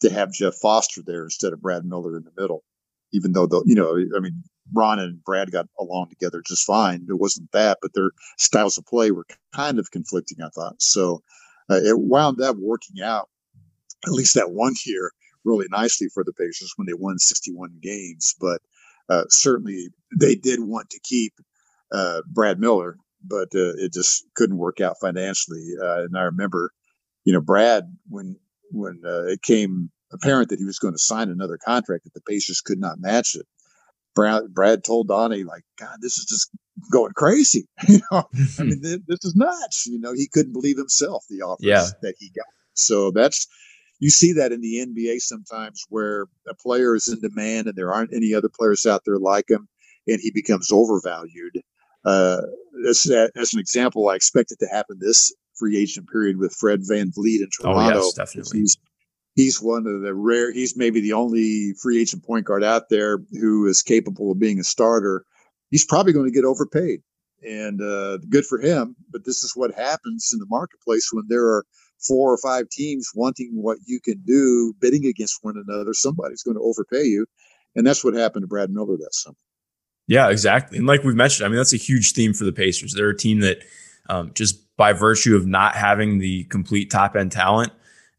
[0.00, 2.64] to have Jeff Foster there instead of Brad Miller in the middle.
[3.12, 4.42] Even though the you know, I mean,
[4.72, 7.06] Ron and Brad got along together just fine.
[7.08, 10.42] It wasn't that, but their styles of play were kind of conflicting.
[10.42, 11.22] I thought so.
[11.70, 13.28] Uh, it wound up working out
[14.06, 15.12] at least that one year
[15.44, 18.34] really nicely for the Pacers when they won 61 games.
[18.40, 18.60] But
[19.08, 19.88] uh, certainly
[20.18, 21.34] they did want to keep
[21.92, 25.74] uh, Brad Miller but uh, it just couldn't work out financially.
[25.80, 26.72] Uh, and I remember,
[27.24, 28.36] you know, Brad when
[28.70, 32.22] when uh, it came apparent that he was going to sign another contract that the
[32.28, 33.46] Pacers could not match it.
[34.14, 36.50] Brad, Brad told Donnie, like, God, this is just
[36.90, 37.68] going crazy.
[37.88, 38.24] you know,
[38.58, 39.86] I mean, this, this is nuts.
[39.86, 41.86] You know, he couldn't believe himself the offers yeah.
[42.02, 42.46] that he got.
[42.74, 43.46] So that's
[44.00, 47.92] you see that in the NBA sometimes where a player is in demand and there
[47.92, 49.68] aren't any other players out there like him,
[50.06, 51.60] and he becomes overvalued.
[52.04, 52.42] Uh,
[52.88, 53.06] as,
[53.36, 57.40] as an example, I expect it to happen this free agent period with Fred VanVleet
[57.40, 57.98] in Toronto.
[57.98, 58.60] Oh, yes, definitely.
[58.60, 58.76] He's,
[59.34, 63.18] he's one of the rare, he's maybe the only free agent point guard out there
[63.32, 65.24] who is capable of being a starter.
[65.70, 67.00] He's probably going to get overpaid
[67.46, 68.96] and uh, good for him.
[69.10, 71.64] But this is what happens in the marketplace when there are
[72.06, 75.92] four or five teams wanting what you can do, bidding against one another.
[75.94, 77.26] Somebody's going to overpay you.
[77.74, 79.36] And that's what happened to Brad Miller that summer.
[80.06, 80.78] Yeah, exactly.
[80.78, 82.94] And like we've mentioned, I mean, that's a huge theme for the Pacers.
[82.94, 83.58] They're a team that
[84.08, 87.72] um, just by virtue of not having the complete top end talent,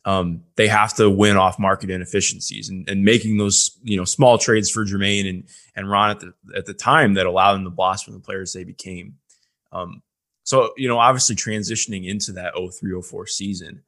[0.06, 4.38] um, they have to win off market inefficiencies and, and, making those you know small
[4.38, 5.44] trades for Jermaine and
[5.76, 8.64] and Ron at the at the time that allowed them to blossom the players they
[8.64, 9.16] became.
[9.72, 10.04] Um,
[10.44, 13.84] so you know, obviously transitioning into that 0304 season,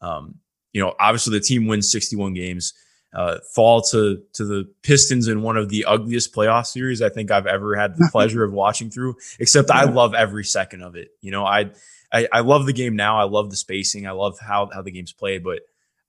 [0.00, 0.36] um,
[0.72, 2.74] you know, obviously the team wins 61 games
[3.12, 7.30] uh, fall to to the Pistons in one of the ugliest playoff series I think
[7.30, 9.16] I've ever had the pleasure of watching through.
[9.38, 11.08] Except I love every second of it.
[11.20, 11.70] You know, I,
[12.12, 13.18] I I love the game now.
[13.18, 14.06] I love the spacing.
[14.06, 15.42] I love how how the game's played.
[15.42, 15.60] But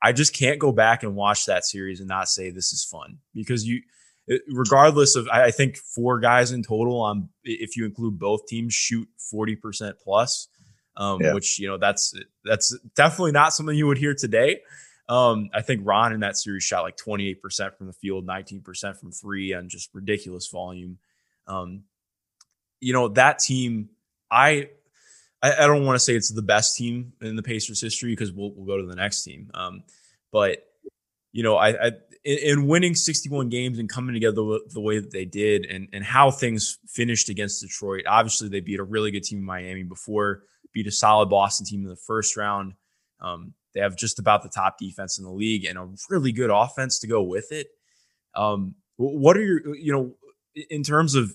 [0.01, 3.17] I just can't go back and watch that series and not say this is fun
[3.33, 3.81] because you,
[4.53, 9.07] regardless of I think four guys in total on if you include both teams shoot
[9.17, 10.47] forty percent plus.
[10.97, 11.33] Um, yeah.
[11.33, 14.59] which you know that's that's definitely not something you would hear today.
[15.11, 19.11] Um, I think Ron in that series shot like 28% from the field, 19% from
[19.11, 20.99] three, and just ridiculous volume.
[21.47, 21.83] Um,
[22.79, 23.89] you know, that team,
[24.31, 24.69] I
[25.43, 28.53] I, don't want to say it's the best team in the Pacers history because we'll,
[28.53, 29.49] we'll go to the next team.
[29.53, 29.83] Um,
[30.31, 30.63] but
[31.33, 31.91] you know, I, I
[32.23, 35.89] in, in, winning 61 games and coming together the, the, way that they did and,
[35.91, 38.03] and how things finished against Detroit.
[38.07, 40.43] Obviously, they beat a really good team in Miami before,
[40.73, 42.75] beat a solid Boston team in the first round.
[43.19, 46.49] Um, they have just about the top defense in the league and a really good
[46.49, 47.67] offense to go with it.
[48.35, 50.15] Um, what are your, you know,
[50.69, 51.33] in terms of,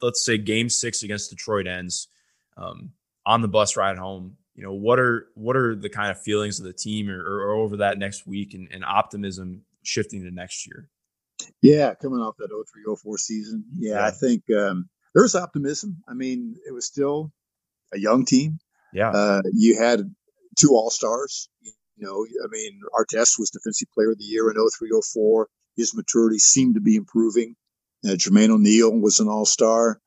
[0.00, 2.08] let's say game six against Detroit ends
[2.56, 2.92] um,
[3.26, 6.60] on the bus ride home, you know, what are, what are the kind of feelings
[6.60, 10.66] of the team or, or over that next week and, and optimism shifting to next
[10.66, 10.88] year?
[11.60, 13.64] Yeah, coming off that 0304 season.
[13.76, 14.06] Yeah, Yeah.
[14.06, 16.02] I think um, there was optimism.
[16.08, 17.32] I mean, it was still
[17.92, 18.58] a young team.
[18.92, 19.10] Yeah.
[19.10, 20.14] Uh, you had
[20.56, 21.48] two All Stars.
[21.62, 25.48] You know, I mean, Artest was Defensive Player of the Year in 0304.
[25.76, 27.56] His maturity seemed to be improving.
[28.04, 30.00] Uh, Jermaine O'Neal was an All Star.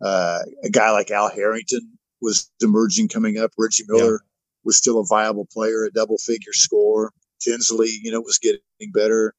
[0.00, 3.50] Uh, a guy like Al Harrington was emerging coming up.
[3.58, 4.20] Reggie Miller
[4.64, 7.12] was still a viable player, a double figure score.
[7.40, 8.60] Tinsley, you know, was getting
[8.92, 9.34] better.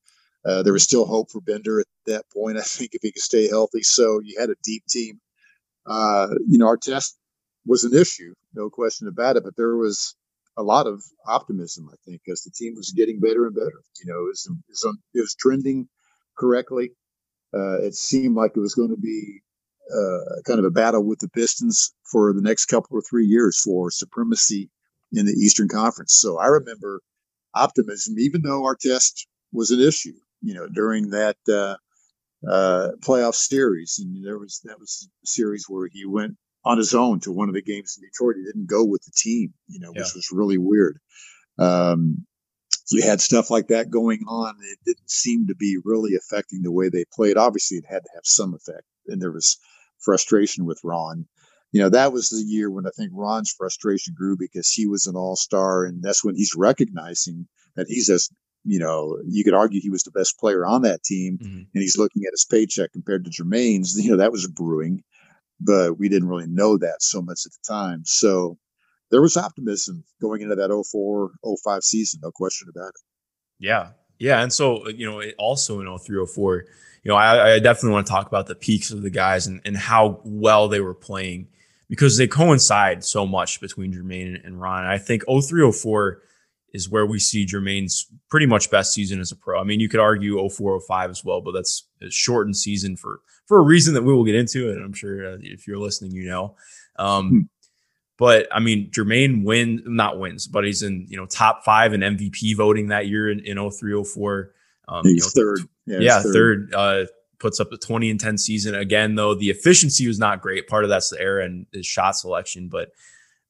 [0.46, 3.22] Uh, there was still hope for Bender at that point, I think, if he could
[3.22, 3.82] stay healthy.
[3.82, 5.22] So you had a deep team.
[5.86, 7.14] Uh, you know, Artest
[7.66, 10.16] was an issue, no question about it, but there was
[10.58, 13.82] a lot of optimism, I think, as the team was getting better and better.
[14.04, 14.50] You know, it was,
[15.14, 15.88] it was, trending
[16.38, 16.92] correctly.
[17.54, 19.42] Uh, it seemed like it was going to be
[19.92, 23.60] uh, kind of a battle with the Pistons for the next couple or three years
[23.64, 24.70] for supremacy
[25.12, 26.14] in the Eastern Conference.
[26.14, 27.02] So I remember
[27.54, 31.76] optimism, even though Artest was an issue, you know, during that uh,
[32.50, 34.00] uh, playoff series.
[34.00, 36.36] And there was that was a series where he went
[36.66, 38.36] on his own to one of the games in Detroit.
[38.38, 40.02] He didn't go with the team, you know, Yeah.
[40.04, 41.00] which was really weird.
[41.58, 42.26] Um,
[42.90, 44.56] you had stuff like that going on.
[44.62, 47.38] It didn't seem to be really affecting the way they played.
[47.38, 49.58] Obviously, it had to have some effect, and there was
[50.00, 51.26] frustration with Ron.
[51.72, 55.08] You know, that was the year when I think Ron's frustration grew because he was
[55.08, 58.30] an all star, and that's when he's recognizing that he's as
[58.66, 61.68] you know, you could argue he was the best player on that team, Mhm.
[61.74, 63.94] and he's looking at his paycheck compared to Jermaine's.
[64.02, 65.04] You know, that was brewing,
[65.66, 68.04] but we didn't really know that so much at the time.
[68.06, 68.58] So
[69.12, 71.32] there was optimism going into that 04
[71.64, 73.02] 05 season, no question about it.
[73.60, 73.90] Yeah.
[74.20, 74.42] Yeah.
[74.42, 76.66] And so, uh, you know, also in 0304,
[77.04, 79.62] you know, I, I definitely want to talk about the peaks of the guys and,
[79.66, 81.48] and how well they were playing
[81.90, 84.86] because they coincide so much between Jermaine and, and Ron.
[84.86, 86.22] I think 0304
[86.74, 89.60] is where we see Jermaine's pretty much best season as a pro.
[89.60, 93.60] I mean, you could argue 0405 as well, but that's a shortened season for for
[93.60, 94.72] a reason that we will get into.
[94.72, 96.56] And I'm sure uh, if you're listening, you know.
[96.98, 97.40] Um, Hmm.
[98.18, 102.02] But I mean, Jermaine wins, not wins, but he's in you know top five in
[102.02, 104.52] MVP voting that year in, in 0304.
[104.88, 105.60] Um, you know, third.
[105.86, 106.74] Yeah, he's yeah, third.
[106.76, 107.06] uh,
[107.40, 109.16] puts up a 20 and 10 season again.
[109.16, 110.68] Though the efficiency was not great.
[110.68, 112.70] Part of that's the error and his shot selection.
[112.70, 112.92] But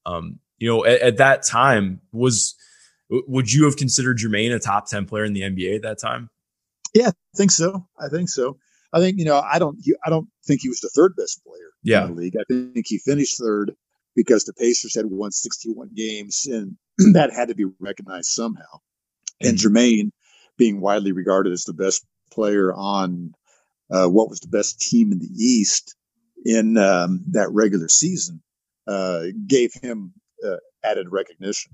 [0.05, 2.55] um, you know, at, at that time, was
[3.28, 6.30] would you have considered Jermaine a top 10 player in the NBA at that time?
[6.93, 7.88] Yeah, I think so.
[7.99, 8.57] I think so.
[8.93, 9.39] I think you know.
[9.39, 9.78] I don't.
[10.05, 12.03] I don't think he was the third best player Yeah.
[12.05, 12.36] in the league.
[12.39, 13.72] I think he finished third
[14.16, 16.78] because the Pacers had won 61 games, and
[17.14, 18.82] that had to be recognized somehow.
[19.41, 20.11] And Jermaine,
[20.57, 23.34] being widely regarded as the best player on
[23.89, 25.95] uh, what was the best team in the East
[26.45, 28.43] in um, that regular season,
[28.88, 30.14] uh, gave him
[30.45, 31.72] uh, added recognition.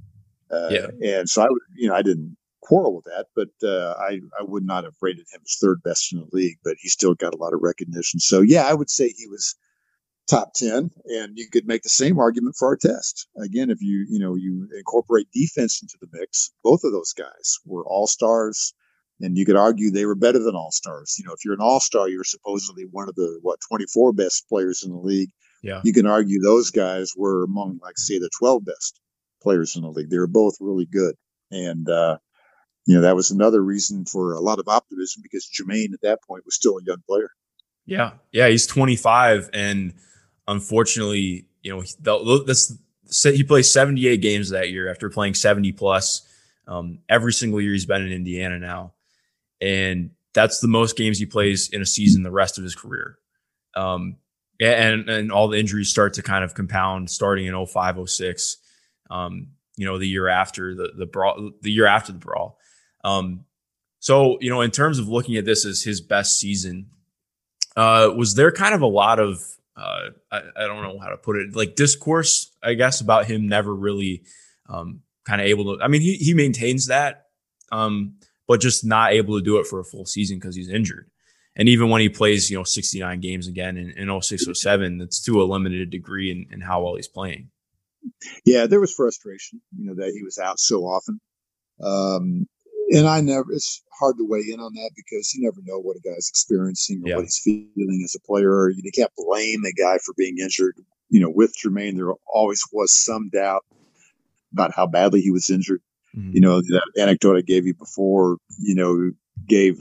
[0.52, 0.88] Uh, Yeah.
[1.18, 4.66] And so I you know, I didn't quarrel with that, but uh, I I would
[4.66, 7.38] not have rated him as third best in the league, but he still got a
[7.38, 8.20] lot of recognition.
[8.20, 9.56] So yeah, I would say he was
[10.30, 14.20] top 10 and you could make the same argument for Artest again if you you
[14.20, 18.76] know you incorporate defense into the mix both of those guys were all stars
[19.22, 21.60] and you could argue they were better than all stars you know if you're an
[21.62, 25.32] all star you're supposedly one of the what 24 best players in the league
[25.64, 25.82] Yeah.
[25.84, 29.02] you can argue those guys were among like say the 12 best
[29.42, 31.16] players in the league they were both really good
[31.52, 32.18] and uh
[32.86, 36.20] you know that was another reason for a lot of optimism because Jermaine at that
[36.28, 37.30] point was still a young player
[37.90, 38.12] Yeah.
[38.32, 38.48] Yeah.
[38.48, 39.50] He's 25.
[39.52, 39.94] And
[40.48, 42.78] unfortunately, you know, the, this,
[43.24, 46.22] he plays 78 games that year after playing 70 plus.
[46.68, 48.94] Um, every single year he's been in Indiana now.
[49.60, 53.18] And that's the most games he plays in a season the rest of his career.
[53.76, 54.18] Um,
[54.62, 58.58] and, and all the injuries start to kind of compound starting in 05, 06.
[59.10, 62.60] Um, you know, the year after the, the brawl, the year after the brawl.
[63.04, 63.46] Um,
[64.00, 66.88] so, you know, in terms of looking at this as his best season,
[67.76, 69.42] uh, was there kind of a lot of
[69.78, 73.48] uh, I, I don't know how to put it like discourse I guess about him
[73.48, 74.24] never really
[74.68, 77.28] um, kind of able to I mean he he maintains that
[77.72, 78.16] um,
[78.48, 81.10] but just not able to do it for a full season because he's injured
[81.56, 85.22] and even when he plays you know 69 games again in, in 06 07 that's
[85.22, 87.50] to a limited degree in, in how well he's playing
[88.46, 91.20] yeah, there was frustration, you know, that he was out so often.
[91.82, 92.48] Um,
[92.92, 95.98] and I never, it's hard to weigh in on that because you never know what
[95.98, 97.16] a guy's experiencing or Yeah.
[97.18, 98.70] what he's feeling as a player.
[98.70, 100.76] You can't blame a guy for being injured.
[101.10, 103.64] You know, with Jermaine, there always was some doubt
[104.54, 105.82] about how badly he was injured.
[106.18, 106.34] Mhm.
[106.34, 109.12] You know, that anecdote I gave you before, you know,
[109.48, 109.80] gave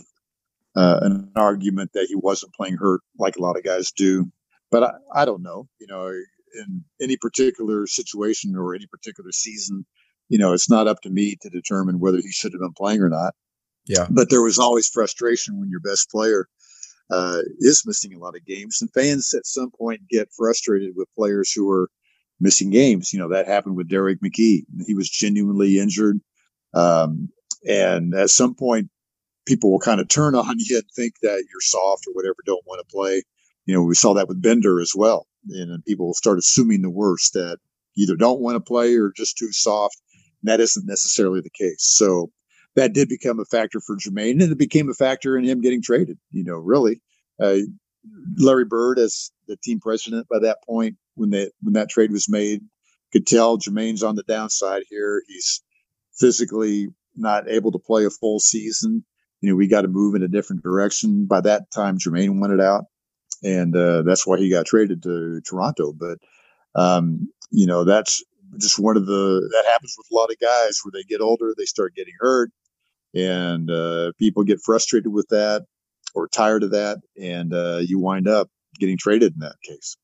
[0.76, 4.30] uh, an argument that he wasn't playing hurt like a lot of guys do.
[4.70, 6.12] But I, I don't know, you know,
[6.54, 9.86] in any particular situation or any particular season,
[10.28, 13.00] you know, it's not up to me to determine whether he should have been playing
[13.00, 13.34] or not.
[13.86, 14.06] Yeah.
[14.10, 16.46] But there was always frustration when your best player
[17.10, 21.08] uh, is missing a lot of games, and fans at some point get frustrated with
[21.16, 21.88] players who are
[22.40, 23.12] missing games.
[23.12, 26.20] You know that happened with Derrick McKey; he was genuinely injured,
[26.74, 27.30] um,
[27.66, 28.90] and at some point,
[29.46, 32.66] people will kind of turn on you and think that you're soft or whatever, don't
[32.66, 33.22] want to play.
[33.64, 36.90] You know, we saw that with Bender as well, and people will start assuming the
[36.90, 37.58] worst that
[37.96, 39.96] either don't want to play or just too soft.
[40.42, 41.82] And that isn't necessarily the case.
[41.82, 42.30] So
[42.76, 45.82] that did become a factor for Jermaine, and it became a factor in him getting
[45.82, 46.18] traded.
[46.30, 47.02] You know, really,
[47.42, 47.58] uh,
[48.36, 52.28] Larry Bird, as the team president by that point, when that when that trade was
[52.28, 52.62] made,
[53.12, 55.22] could tell Jermaine's on the downside here.
[55.26, 55.62] He's
[56.18, 59.04] physically not able to play a full season.
[59.40, 61.26] You know, we got to move in a different direction.
[61.26, 62.84] By that time, Jermaine wanted out,
[63.42, 65.92] and uh, that's why he got traded to Toronto.
[65.92, 66.18] But
[66.74, 68.22] um, you know, that's
[68.58, 71.54] just one of the that happens with a lot of guys where they get older,
[71.56, 72.50] they start getting hurt,
[73.14, 75.66] and uh, people get frustrated with that
[76.14, 79.96] or tired of that, and uh, you wind up getting traded in that case.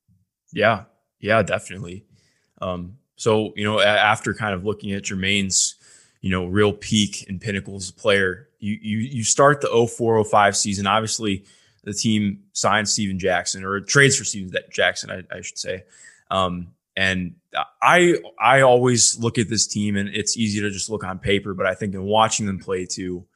[0.53, 0.85] Yeah,
[1.21, 2.05] yeah, definitely.
[2.61, 5.77] Um, so you know, after kind of looking at Jermaine's,
[6.21, 10.57] you know, real peak and pinnacle as a player, you you you start the 0405
[10.57, 10.87] season.
[10.87, 11.45] Obviously,
[11.85, 15.85] the team signs Stephen Jackson or trades for Stephen Jackson, I, I should say.
[16.31, 17.35] Um, and
[17.83, 21.55] I I always look at this team and it's easy to just look on paper,
[21.55, 23.27] but I think in watching them play too,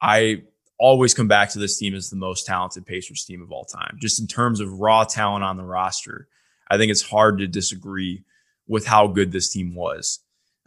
[0.00, 0.42] I
[0.78, 3.98] always come back to this team as the most talented Pacers team of all time.
[4.00, 6.26] Just in terms of raw talent on the roster,
[6.70, 8.24] I think it's hard to disagree
[8.66, 10.20] with how good this team was.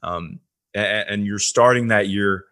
[0.04, 0.40] Um,
[0.74, 2.46] and, and, you're starting that year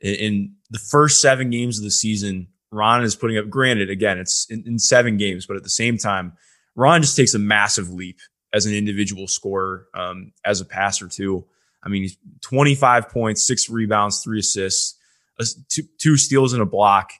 [0.00, 2.48] in, in, the first seven games of the season.
[2.72, 3.48] Ron is putting up.
[3.48, 6.34] Granted, again, it's in, in seven games, but at the same time,
[6.76, 8.18] Ron just takes a massive leap
[8.52, 11.44] as an individual scorer, um, as a passer too.
[11.82, 14.98] I mean, he's 25 points, six rebounds, three assists,
[15.68, 17.12] two, two steals and a block,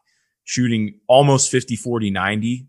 [0.44, 2.66] shooting almost 50, 40, 90.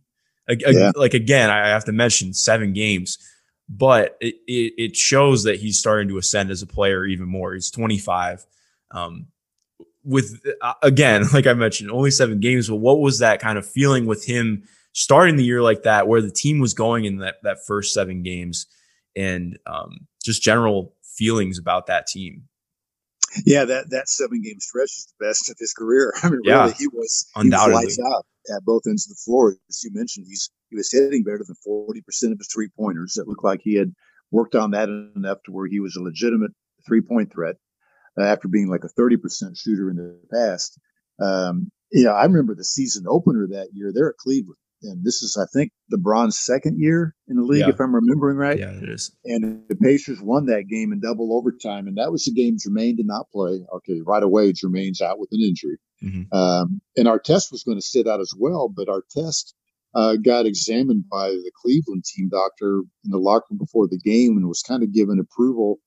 [0.50, 0.92] Yeah.
[0.96, 3.18] Like again, I have to mention seven games,
[3.70, 7.54] but it, it, it, shows that he's starting to ascend as a player even more.
[7.54, 8.46] He's 25.
[8.92, 9.28] Um,
[10.04, 13.66] with uh, again, like I mentioned, only seven games, but what was that kind of
[13.66, 17.36] feeling with him starting the year like that, where the team was going in that
[17.44, 18.68] that first seven games,
[19.16, 22.44] and um, just general feelings about that team.
[23.46, 26.14] Yeah, that that seven game stretch is the best of his career.
[26.24, 28.26] I mean, yeah, really, he was undoubtedly he was lights out
[28.56, 29.56] at both ends of the floor.
[29.70, 33.18] As you mentioned, he's he was hitting better than forty percent of his three pointers.
[33.18, 33.94] It looked like he had
[34.32, 36.52] worked on that enough to where he was a legitimate
[36.86, 37.56] three point threat
[38.20, 40.80] uh, after being like a thirty percent shooter in the past.
[41.22, 43.92] Um, yeah, I remember the season opener that year.
[43.94, 47.70] They're at Cleveland, and this is, I think, LeBron's second year in the league, yeah.
[47.70, 48.58] if I'm remembering right.
[48.58, 49.16] Yeah, it is.
[49.26, 52.98] And the Pacers won that game in double overtime, and that was the game Jermaine
[52.98, 53.62] did not play.
[53.76, 56.34] Okay, right away, Jermaine's out with an injury, mm-hmm.
[56.36, 59.54] um, and Artest was going to sit out as well, but Artest
[59.94, 64.38] uh, got examined by the Cleveland team doctor in the locker room before the game
[64.38, 65.80] and was kind of given approval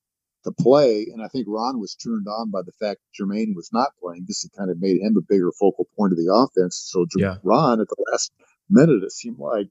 [0.45, 1.07] to play.
[1.11, 4.25] And I think Ron was turned on by the fact Jermaine was not playing.
[4.27, 6.87] This kind of made him a bigger focal point of the offense.
[6.91, 7.37] So yeah.
[7.43, 8.31] Ron, at the last
[8.69, 9.67] minute, it seemed like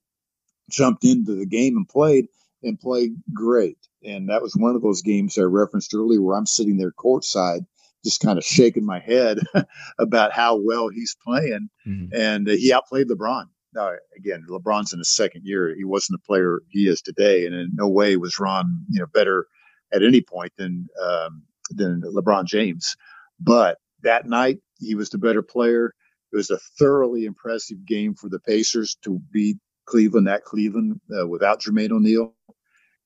[0.71, 2.27] jumped into the game and played
[2.63, 3.79] and played great.
[4.05, 7.67] And that was one of those games I referenced earlier where I'm sitting there courtside,
[8.05, 9.39] just kind of shaking my head
[9.99, 11.69] about how well he's playing.
[11.87, 12.15] Mm-hmm.
[12.15, 13.45] And uh, he outplayed LeBron.
[13.75, 15.75] Now, again, LeBron's in his second year.
[15.75, 19.07] He wasn't the player he is today, and in no way was Ron, you know,
[19.13, 19.47] better
[19.95, 22.97] at any point than um, than LeBron James.
[23.41, 25.95] But that night, he was the better player.
[26.33, 31.27] It was a thoroughly impressive game for the Pacers to beat Cleveland at Cleveland uh,
[31.29, 32.35] without Jermaine O'Neal.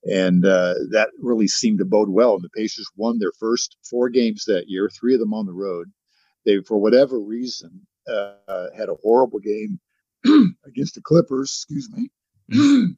[0.05, 2.35] And uh, that really seemed to bode well.
[2.35, 5.53] And the Pacers won their first four games that year, three of them on the
[5.53, 5.91] road.
[6.47, 9.81] They, for whatever reason, uh, had a horrible game
[10.67, 12.11] against the Clippers, excuse me,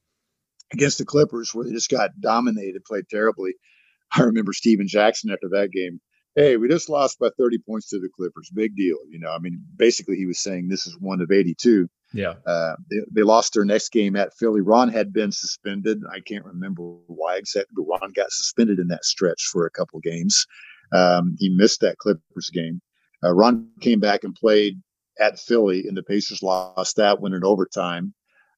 [0.72, 3.54] against the Clippers, where they just got dominated, played terribly.
[4.16, 6.00] I remember Stephen Jackson after that game
[6.36, 8.50] hey, we just lost by 30 points to the Clippers.
[8.54, 8.96] Big deal.
[9.08, 11.88] You know, I mean, basically he was saying this is one of 82.
[12.12, 12.34] Yeah.
[12.46, 14.60] Uh, they, they lost their next game at Philly.
[14.60, 16.00] Ron had been suspended.
[16.12, 20.00] I can't remember why exactly, but Ron got suspended in that stretch for a couple
[20.00, 20.46] games.
[20.92, 22.80] Um, he missed that Clippers game.
[23.22, 24.80] Uh, Ron came back and played
[25.20, 28.14] at Philly, and the Pacers lost that one in overtime.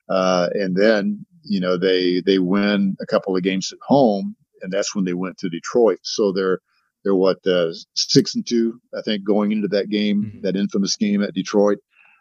[0.09, 4.73] Uh, and then, you know, they they win a couple of games at home, and
[4.73, 5.99] that's when they went to Detroit.
[6.03, 6.61] So they're
[7.05, 10.41] they're what uh, six and two, I think, going into that game, mm-hmm.
[10.43, 11.79] that infamous game at Detroit,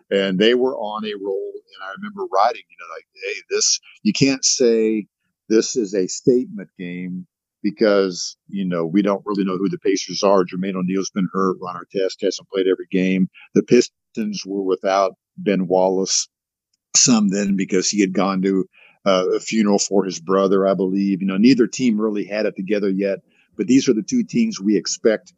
[0.10, 1.52] and they were on a roll.
[1.54, 5.08] And I remember writing, you know, like, hey, this you can't say
[5.50, 7.28] this is a statement game
[7.64, 10.44] because you know we don't really know who the Pacers are.
[10.44, 11.58] Jermaine O'Neal's been hurt.
[11.62, 13.30] Ron Artest hasn't played every game.
[13.54, 16.28] The Pistons were without Ben Wallace
[16.96, 18.66] some then because he had gone to
[19.06, 21.22] uh, a funeral for his brother, I believe.
[21.22, 23.20] You know, neither team really had it together yet,
[23.58, 25.34] but these are the two teams we expect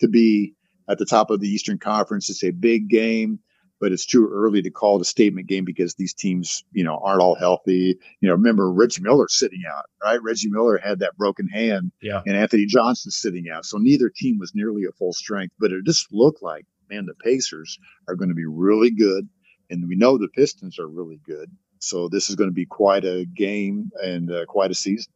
[0.00, 0.54] to be
[0.88, 2.30] at the top of the Eastern Conference.
[2.30, 3.40] It's a big game
[3.80, 6.98] but it's too early to call it a statement game because these teams, you know,
[7.02, 7.98] aren't all healthy.
[8.20, 10.22] You know, remember Reggie Miller sitting out, right?
[10.22, 13.64] Reggie Miller had that broken hand, yeah, and Anthony Johnson sitting out.
[13.64, 17.14] So neither team was nearly at full strength, but it just looked like, man, the
[17.14, 19.28] Pacers are going to be really good,
[19.70, 21.50] and we know the Pistons are really good.
[21.80, 25.12] So this is going to be quite a game and uh, quite a season.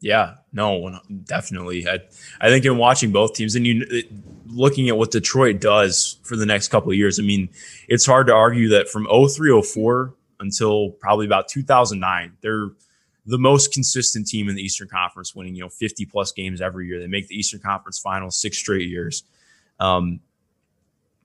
[0.00, 1.88] Yeah, no, definitely.
[1.88, 2.00] I,
[2.38, 3.86] I think in watching both teams and you
[4.46, 7.48] looking at what Detroit does for the next couple of years, I mean,
[7.88, 12.68] it's hard to argue that from 0304 until probably about 2009, they're
[13.26, 16.86] the most consistent team in the Eastern Conference, winning you know 50 plus games every
[16.86, 17.00] year.
[17.00, 19.24] They make the Eastern Conference Finals six straight years.
[19.80, 20.20] Um,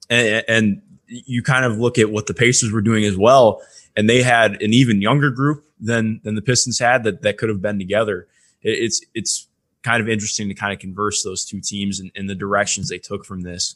[0.10, 3.62] and, and you kind of look at what the Pacers were doing as well,
[4.00, 7.50] and they had an even younger group than than the Pistons had that that could
[7.50, 8.28] have been together
[8.62, 9.48] it's it's
[9.84, 12.98] kind of interesting to kind of converse those two teams and, and the directions they
[12.98, 13.76] took from this.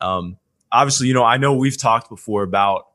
[0.00, 0.36] Um,
[0.70, 2.88] obviously, you know, I know we've talked before about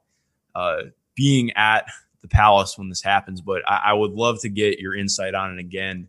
[0.54, 0.84] uh,
[1.16, 1.86] being at
[2.22, 5.52] the Palace when this happens, but I, I, would love to get your insight on
[5.52, 6.08] it again.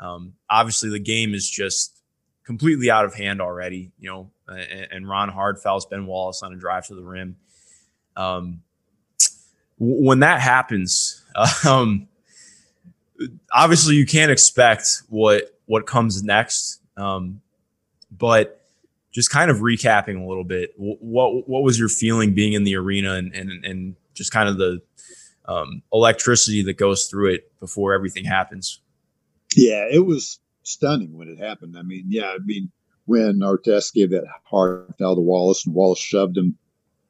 [0.00, 2.02] Um, obviously, the game is just
[2.44, 6.52] completely out of hand already, you know, and, and Ron Hard fouls Ben Wallace on
[6.52, 7.36] a drive to the rim.
[8.16, 8.62] Um,
[9.84, 11.22] when that happens,
[11.66, 12.08] um,
[13.52, 16.80] obviously you can't expect what what comes next.
[16.96, 17.40] Um,
[18.10, 18.60] but
[19.12, 22.76] just kind of recapping a little bit, what what was your feeling being in the
[22.76, 24.80] arena and and, and just kind of the
[25.46, 28.80] um, electricity that goes through it before everything happens?
[29.56, 31.76] Yeah, it was stunning when it happened.
[31.78, 32.70] I mean, yeah, I mean
[33.06, 36.56] when Artest gave that hard foul to Wallace and Wallace shoved him,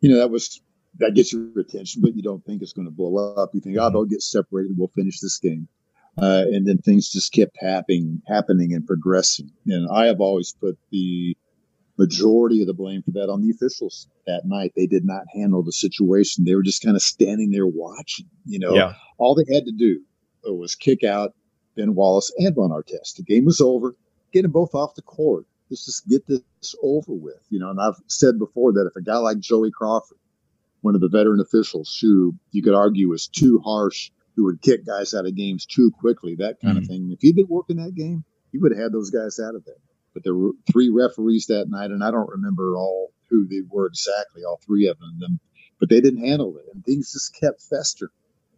[0.00, 0.60] you know that was
[0.98, 3.50] that gets your attention, but you don't think it's going to blow up.
[3.54, 4.76] You think, oh, they'll get separated.
[4.76, 5.68] We'll finish this game.
[6.16, 9.50] Uh, and then things just kept happening, happening and progressing.
[9.66, 11.36] And I have always put the
[11.98, 14.72] majority of the blame for that on the officials that night.
[14.76, 16.44] They did not handle the situation.
[16.44, 18.26] They were just kind of standing there watching.
[18.46, 18.94] You know, yeah.
[19.18, 20.02] all they had to do
[20.44, 21.34] was kick out
[21.76, 23.16] Ben Wallace and Ron Artest.
[23.16, 23.96] The game was over.
[24.32, 25.46] Get them both off the court.
[25.70, 26.42] Let's just get this
[26.82, 27.40] over with.
[27.50, 30.18] You know, and I've said before that if a guy like Joey Crawford,
[30.84, 34.84] one of the veteran officials who you could argue is too harsh who would kick
[34.84, 36.82] guys out of games too quickly, that kind mm-hmm.
[36.82, 37.10] of thing.
[37.10, 38.22] If he'd been working that game,
[38.52, 39.80] he would have had those guys out of there.
[40.12, 43.86] But there were three referees that night, and I don't remember all who they were
[43.86, 45.40] exactly, all three of them,
[45.80, 48.10] but they didn't handle it, and things just kept festering.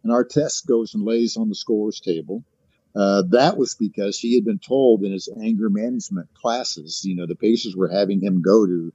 [0.03, 2.43] And Artest goes and lays on the scores table.
[2.93, 7.25] Uh, that was because he had been told in his anger management classes, you know,
[7.25, 8.91] the Pacers were having him go to,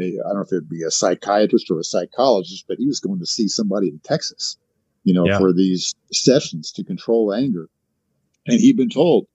[0.00, 3.20] I don't know if it'd be a psychiatrist or a psychologist, but he was going
[3.20, 4.56] to see somebody in Texas
[5.04, 5.38] you know, yeah.
[5.38, 7.68] for these sessions to control anger.
[8.46, 9.26] And he'd been told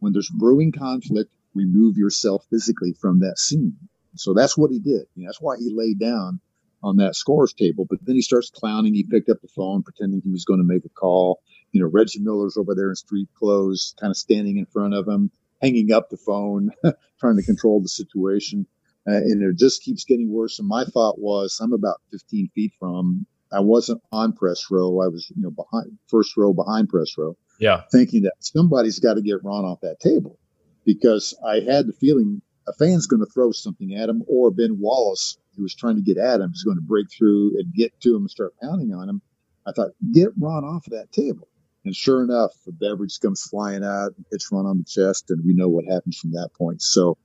[0.00, 3.76] when there's brewing conflict, remove yourself physically from that scene.
[4.14, 5.06] So that's what he did.
[5.14, 6.40] You know, that's why he laid down
[6.82, 7.86] on that scores table.
[7.88, 8.94] But then he starts clowning.
[8.94, 11.40] He picked up the phone, pretending he was going to make a call.
[11.72, 15.06] You know, Reggie Miller's over there in street clothes, kind of standing in front of
[15.06, 16.70] him, hanging up the phone,
[17.20, 18.66] trying to control the situation.
[19.08, 20.58] Uh, and it just keeps getting worse.
[20.58, 25.00] And my thought was, I'm about 15 feet from I wasn't on press row.
[25.00, 27.36] I was, you know, behind first row behind press row.
[27.60, 27.82] Yeah.
[27.92, 30.38] Thinking that somebody's got to get Ron off that table
[30.84, 34.78] because I had the feeling a fan's going to throw something at him or Ben
[34.80, 37.98] Wallace, who was trying to get at him, is going to break through and get
[38.00, 39.22] to him and start pounding on him.
[39.66, 41.48] I thought, get Ron off of that table.
[41.84, 45.44] And sure enough, the beverage comes flying out, and hits Ron on the chest, and
[45.44, 46.82] we know what happens from that point.
[46.82, 47.16] So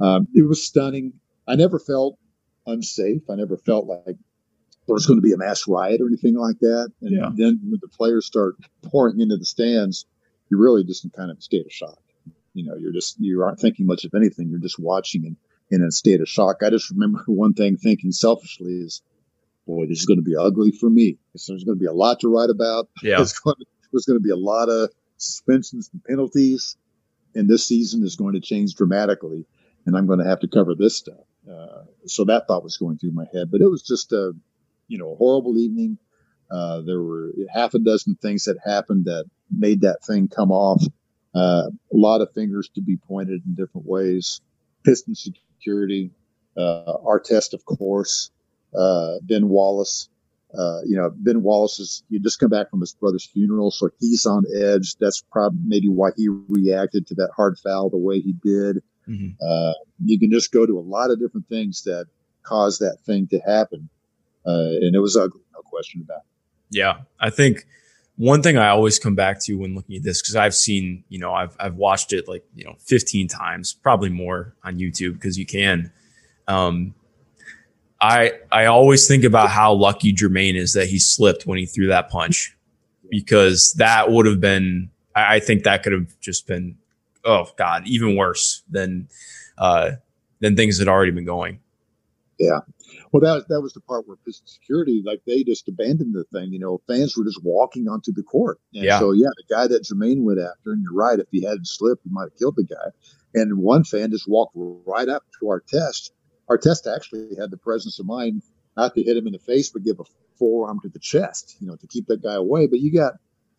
[0.00, 1.12] um, it was stunning.
[1.48, 2.18] I never felt
[2.66, 3.22] unsafe.
[3.30, 4.16] I never felt like
[4.86, 6.92] there's going to be a mass riot or anything like that.
[7.02, 7.30] And yeah.
[7.34, 10.06] then when the players start pouring into the stands,
[10.50, 11.98] you're really just in kind of a state of shock.
[12.54, 14.48] You know, you're just you aren't thinking much of anything.
[14.48, 15.36] You're just watching and
[15.70, 16.62] in a state of shock.
[16.62, 19.02] I just remember one thing thinking selfishly is,
[19.66, 21.18] boy, this is going to be ugly for me.
[21.34, 22.88] There's going to be a lot to write about.
[23.02, 23.16] Yeah.
[23.16, 26.76] There's going, to, there's going to be a lot of suspensions and penalties.
[27.34, 29.44] And this season is going to change dramatically.
[29.86, 31.20] And I'm going to have to cover this stuff.
[31.50, 34.32] Uh, so that thought was going through my head, but it was just a,
[34.86, 35.98] you know, a horrible evening.
[36.50, 40.82] Uh, there were half a dozen things that happened that made that thing come off.
[41.34, 44.40] Uh, a lot of fingers to be pointed in different ways.
[44.84, 46.10] Piston security,
[46.56, 48.30] uh, Artest, of course,
[48.76, 50.08] uh, Ben Wallace.
[50.58, 53.90] Uh, you know, Ben Wallace is he just come back from his brother's funeral, so
[54.00, 54.96] he's on edge.
[54.98, 58.82] That's probably maybe why he reacted to that hard foul the way he did.
[59.08, 59.36] Mhm.
[59.40, 59.72] Uh,
[60.04, 62.06] you can just go to a lot of different things that
[62.42, 63.88] caused that thing to happen,
[64.46, 64.50] uh,
[64.80, 66.76] and it was ugly, no question about it.
[66.76, 67.66] Yeah, I think
[68.16, 71.18] one thing I always come back to when looking at this because I've seen, you
[71.18, 75.38] know, I've I've watched it like you know 15 times, probably more on YouTube because
[75.38, 75.90] you can.
[76.48, 76.94] Um,
[78.00, 81.86] I I always think about how lucky Jermaine is that he slipped when he threw
[81.88, 82.56] that punch
[83.10, 84.90] because that would have been.
[85.14, 86.76] I, I think that could have just been,
[87.24, 89.08] oh god, even worse than
[89.58, 89.92] uh,
[90.40, 91.60] than things had already been going.
[92.38, 92.60] Yeah.
[93.12, 96.52] Well, that that was the part where Piston Security, like they just abandoned the thing.
[96.52, 98.98] You know, fans were just walking onto the court, and Yeah.
[98.98, 102.04] so yeah, the guy that Jermaine went after, and you're right, if he hadn't slipped,
[102.04, 102.90] he might have killed the guy.
[103.34, 106.10] And one fan just walked right up to Artest.
[106.48, 108.42] Our test actually had the presence of mind
[108.76, 110.04] not to hit him in the face, but give a
[110.38, 112.66] forearm to the chest, you know, to keep that guy away.
[112.66, 113.14] But you got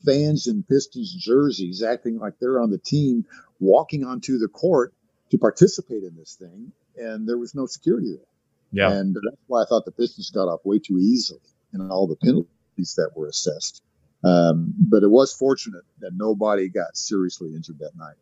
[0.05, 3.25] fans in Pistons jerseys acting like they're on the team,
[3.59, 4.93] walking onto the court
[5.31, 8.25] to participate in this thing, and there was no security there.
[8.71, 11.39] Yeah, And that's why I thought the Pistons got off way too easily
[11.73, 13.81] in all the penalties that were assessed.
[14.23, 18.15] Um, but it was fortunate that nobody got seriously injured that night.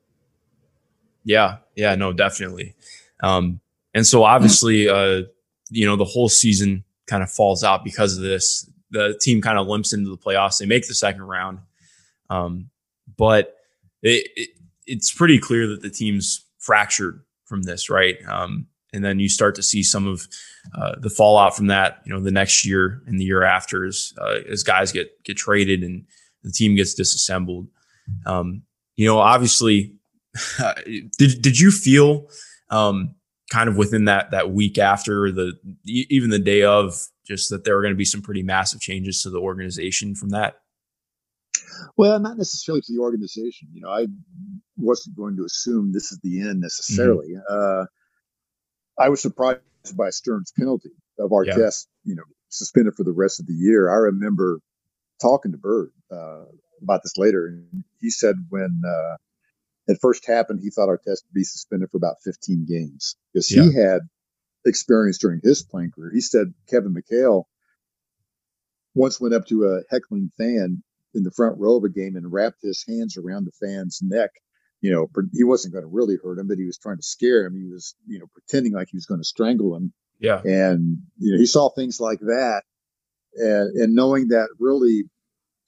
[1.23, 2.75] Yeah, yeah, no, definitely.
[3.21, 3.59] Um,
[3.93, 5.23] and so obviously, uh,
[5.69, 8.69] you know, the whole season kind of falls out because of this.
[8.91, 10.57] The team kind of limps into the playoffs.
[10.57, 11.59] They make the second round,
[12.29, 12.69] um,
[13.17, 13.55] but
[14.01, 14.49] it, it,
[14.85, 18.17] it's pretty clear that the team's fractured from this, right?
[18.27, 20.27] Um, and then you start to see some of
[20.75, 22.01] uh, the fallout from that.
[22.05, 25.37] You know, the next year and the year after, as uh, as guys get get
[25.37, 26.05] traded and
[26.43, 27.67] the team gets disassembled.
[28.25, 28.63] Um,
[28.95, 29.95] you know, obviously,
[31.17, 32.27] did did you feel
[32.69, 33.15] um,
[33.51, 35.53] kind of within that that week after the
[35.85, 39.21] even the day of just that there were going to be some pretty massive changes
[39.23, 40.55] to the organization from that?
[41.97, 43.67] Well, not necessarily to the organization.
[43.73, 44.07] You know, I
[44.77, 47.35] wasn't going to assume this is the end necessarily.
[47.49, 47.85] Uh,
[48.97, 49.61] I was surprised
[49.95, 51.55] by Stern's penalty of our Yeah.
[51.55, 53.89] test, you know, suspended for the rest of the year.
[53.89, 54.59] I remember
[55.21, 56.45] talking to Bird uh,
[56.81, 59.17] about this later, and he said when uh,
[59.87, 63.73] it first happened, he thought Artest would be suspended for about 15 games because he
[63.73, 64.01] had
[64.67, 66.11] experience during his playing career.
[66.13, 67.43] He said Kevin McHale
[68.93, 72.31] once went up to a heckling fan in the front row of a game and
[72.31, 74.31] wrapped his hands around the fan's neck.
[74.81, 77.45] You know, he wasn't going to really hurt him, but he was trying to scare
[77.45, 77.55] him.
[77.55, 81.31] He was, you know, pretending like he was going to strangle him Yeah, and you
[81.33, 82.61] know he saw things like that
[83.37, 85.03] and and knowing that really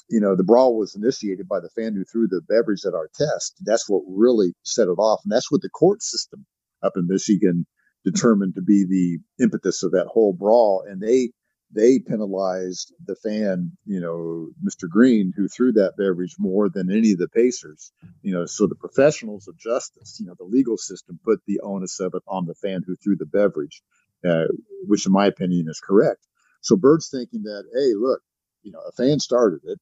[0.09, 3.53] you know the brawl was initiated by the fan who threw the beverage at Artest
[3.61, 6.45] that's what really set it off and that's what the court system
[6.83, 7.65] up in michigan
[8.05, 11.31] determined to be the impetus of that whole brawl and they
[11.71, 17.11] they penalized the fan you know mr green who threw that beverage more than any
[17.11, 17.91] of the pacers
[18.21, 21.99] you know so the professionals of justice you know the legal system put the onus
[21.99, 23.83] of it on the fan who threw the beverage
[24.27, 24.45] uh,
[24.87, 26.25] which in my opinion is correct.
[26.61, 28.21] So Bird's thinking that, hey, look,
[28.63, 29.79] you know, a fan started it,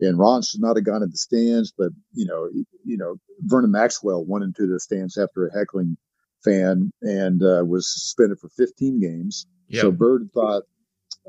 [0.00, 2.48] and Ron should not have gone in the stands, but you know,
[2.84, 5.96] you, know, Vernon Maxwell went into the stands after a heckling
[6.44, 9.46] fan and uh, was suspended for 15 games.
[9.68, 10.62] yeah, So Bird thought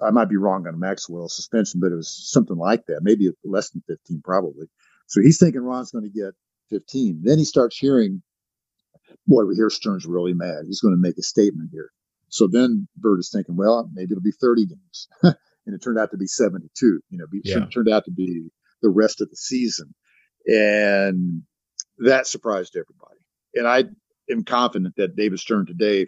[0.05, 3.70] I might be wrong on Maxwell's suspension, but it was something like that, maybe less
[3.72, 4.68] than 15, probably.
[5.07, 6.34] So he's thinking Ron's going to get
[6.70, 7.22] 15.
[7.24, 8.22] Then he starts hearing,
[9.28, 10.64] boy, we hear Stern's really mad.
[10.66, 11.89] He's going to make a statement here.
[12.30, 15.07] So then Bird is thinking, well, maybe it'll be 30 games.
[15.24, 17.01] and it turned out to be 72.
[17.09, 17.66] You know, be, Yeah.
[17.74, 18.49] turned out to be
[18.82, 19.93] the rest of the season.
[20.47, 21.43] And
[21.99, 23.20] that surprised everybody.
[23.53, 23.84] And I
[24.32, 26.07] am confident that David Stern today,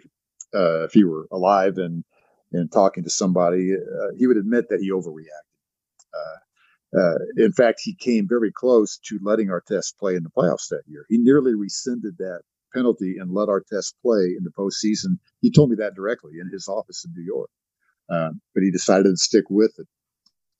[0.54, 2.04] uh, if he were alive and,
[2.52, 5.54] and talking to somebody, uh, he would admit that he overreacted.
[6.14, 10.68] Uh, uh, in fact, he came very close to letting Artest play in the playoffs
[10.68, 11.04] that year.
[11.08, 15.18] He nearly rescinded that penalty and let our test play in the postseason.
[15.40, 17.50] He told me that directly in his office in New York,
[18.10, 19.86] uh, but he decided to stick with it.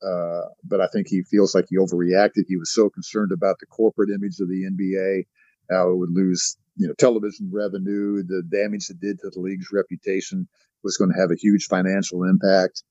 [0.05, 2.43] Uh, but I think he feels like he overreacted.
[2.47, 5.25] He was so concerned about the corporate image of the NBA,
[5.69, 9.69] how it would lose, you know, television revenue, the damage it did to the league's
[9.71, 10.47] reputation
[10.83, 12.83] was going to have a huge financial impact.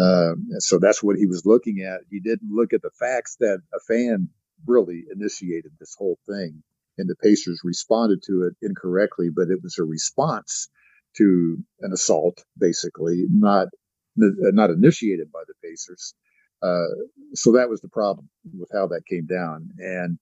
[0.00, 2.00] Uh, so that's what he was looking at.
[2.10, 4.28] He didn't look at the facts that a fan
[4.66, 6.62] really initiated this whole thing
[6.98, 10.68] and the Pacers responded to it incorrectly, but it was a response
[11.16, 13.68] to an assault, basically, not
[14.16, 16.14] not initiated by the Pacers.
[16.62, 16.84] Uh,
[17.34, 20.18] so that was the problem with how that came down, and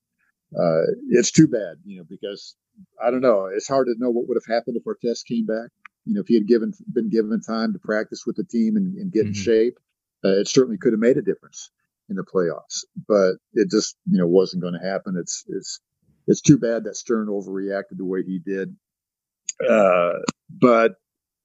[0.57, 2.55] uh, it's too bad, you know, because
[3.03, 3.45] I don't know.
[3.45, 5.69] It's hard to know what would have happened if Artest came back.
[6.05, 8.95] You know, if he had given been given time to practice with the team and,
[8.97, 9.35] and get in Mhm.
[9.35, 9.79] shape,
[10.23, 11.71] Uh, it certainly could have made a difference
[12.09, 15.15] in the playoffs, but it just you know wasn't going to happen.
[15.17, 15.79] It's it's
[16.27, 18.75] it's too bad that Stern overreacted the way he did.
[19.67, 20.95] Uh, but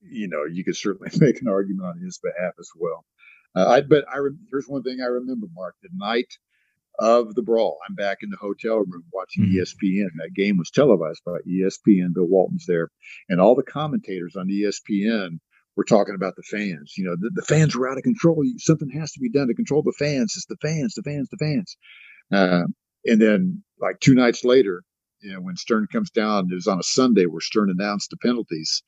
[0.01, 3.05] you know, you could certainly make an argument on his behalf as well.
[3.55, 5.75] Uh, I but I re- here's one thing I remember, Mark.
[5.83, 6.33] The night
[6.99, 9.53] of the brawl, I'm back in the hotel room watching Mhm.
[9.55, 10.11] ESPN.
[10.19, 12.13] That game was televised by ESPN.
[12.15, 12.91] Bill Walton's there,
[13.29, 15.39] and all the commentators on ESPN
[15.77, 16.95] were talking about the fans.
[16.97, 18.43] You know, the, the fans were out of control.
[18.57, 20.35] Something has to be done to control the fans.
[20.37, 21.77] It's the fans, the fans, the fans.
[22.33, 22.65] Uh,
[23.05, 24.83] and then, like two nights later,
[25.21, 28.17] you know, when Stern comes down, it was on a Sunday where Stern announced the
[28.17, 28.83] penalties.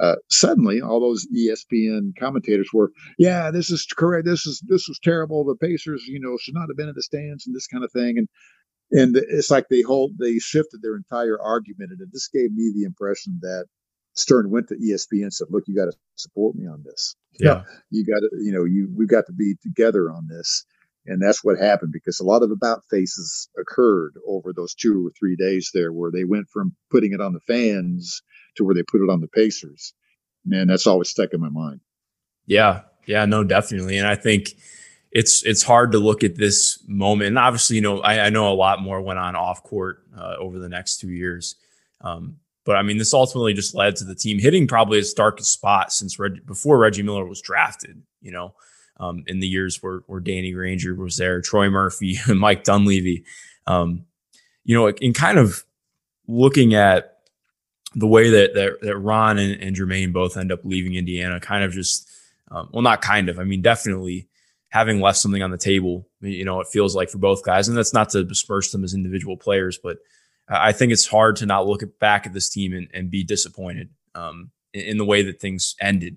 [0.00, 4.26] Uh, suddenly, all those ESPN commentators were, "Yeah, this is correct.
[4.26, 5.44] This is this was terrible.
[5.44, 7.92] The Pacers, you know, should not have been in the stands and this kind of
[7.92, 8.28] thing." And
[8.90, 12.84] and it's like they hold they shifted their entire argument, and just gave me the
[12.84, 13.66] impression that
[14.14, 17.16] Stern went to ESPN and said, "Look, you got to support me on this.
[17.38, 17.64] Yeah.
[17.90, 20.64] You got to, you know, you we've got to be together on this."
[21.04, 25.10] And that's what happened because a lot of about faces occurred over those two or
[25.18, 28.22] three days there, where they went from putting it on the fans
[28.56, 29.94] to where they put it on the Pacers.
[30.44, 31.80] Man, that's always stuck in my mind.
[32.46, 33.98] Yeah, yeah, no, definitely.
[33.98, 34.54] And I think
[35.12, 37.28] it's it's hard to look at this moment.
[37.28, 40.36] And obviously, you know, I, I know a lot more went on off court uh,
[40.38, 41.56] over the next two years.
[42.00, 45.52] Um, but I mean, this ultimately just led to the team hitting probably its darkest
[45.52, 48.02] spot since Reg- before Reggie Miller was drafted.
[48.20, 48.54] You know,
[48.98, 53.24] um, in the years where where Danny Granger was there, Troy Murphy, Mike Dunleavy.
[53.66, 54.06] Um,
[54.64, 55.64] you know, in kind of
[56.26, 57.11] looking at
[57.94, 61.64] the way that that, that Ron and, and Jermaine both end up leaving Indiana, kind
[61.64, 62.08] of just
[62.50, 63.38] um, well, not kind of.
[63.38, 64.28] I mean, definitely
[64.68, 66.08] having left something on the table.
[66.20, 68.94] You know, it feels like for both guys, and that's not to besmirch them as
[68.94, 69.98] individual players, but
[70.48, 73.24] I think it's hard to not look at, back at this team and, and be
[73.24, 76.16] disappointed um, in, in the way that things ended.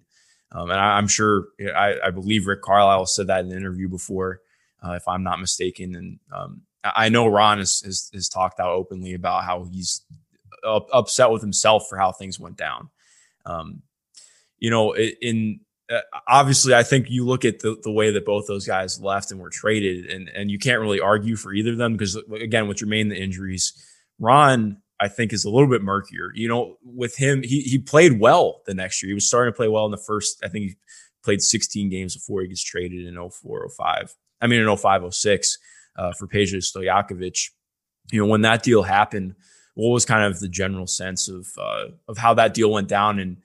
[0.51, 3.87] Um, and I, I'm sure, I, I believe Rick Carlisle said that in an interview
[3.87, 4.41] before,
[4.83, 5.95] uh, if I'm not mistaken.
[5.95, 10.01] And um, I I know Ron has, has, has talked out openly about how he's
[10.65, 12.89] up, upset with himself for how things went down.
[13.45, 13.81] Um,
[14.57, 15.59] you know, in
[15.89, 19.31] uh, obviously, I think you look at the, the way that both those guys left
[19.31, 22.67] and were traded, and and you can't really argue for either of them because again,
[22.67, 23.73] with Jermaine the injuries,
[24.19, 26.31] Ron I think is a little bit murkier.
[26.33, 29.09] You know, with him, he he played well the next year.
[29.09, 30.43] He was starting to play well in the first.
[30.43, 30.75] I think he
[31.23, 34.15] played 16 games before he gets traded in 04, 05.
[34.41, 35.57] I mean, in 05, 06
[35.97, 37.49] uh, for Peja Stojakovic.
[38.11, 39.35] You know, when that deal happened,
[39.75, 43.19] what was kind of the general sense of uh, of how that deal went down
[43.19, 43.37] and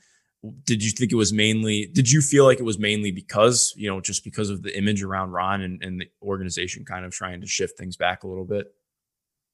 [0.65, 3.89] did you think it was mainly did you feel like it was mainly because you
[3.89, 7.43] know just because of the image around ron and, and the organization kind of trying
[7.43, 8.73] to shift things back a little bit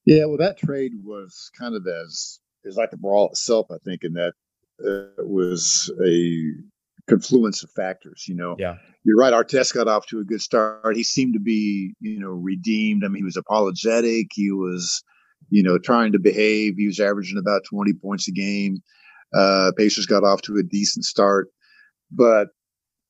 [0.04, 4.04] Yeah, well, that trade was kind of as is like the brawl itself, I think,
[4.04, 4.34] in that
[4.84, 6.52] uh, it was a
[7.08, 8.26] confluence of factors.
[8.28, 9.32] You know, yeah you're right.
[9.32, 10.96] Artest got off to a good start.
[10.96, 13.04] He seemed to be, you know, redeemed.
[13.04, 14.32] I mean, he was apologetic.
[14.34, 15.04] He was,
[15.51, 16.74] you know, trying to behave.
[16.76, 18.82] He was averaging about 20 points a game.
[19.34, 21.49] Uh, Pacers got off to a decent start,
[22.11, 22.49] but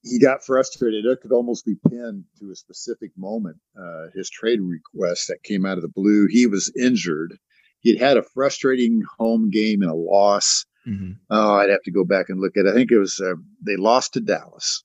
[0.03, 1.05] he got frustrated.
[1.05, 3.57] It could almost be pinned to a specific moment.
[3.78, 6.26] Uh, his trade request that came out of the blue.
[6.30, 7.37] He was injured.
[7.80, 10.64] He'd had a frustrating home game and a loss.
[10.87, 11.12] mm-hmm.
[11.30, 12.66] Oh, I'd have to go back and look at.
[12.66, 12.70] It.
[12.70, 13.34] I think it was uh,
[13.64, 14.82] they lost to Dallas,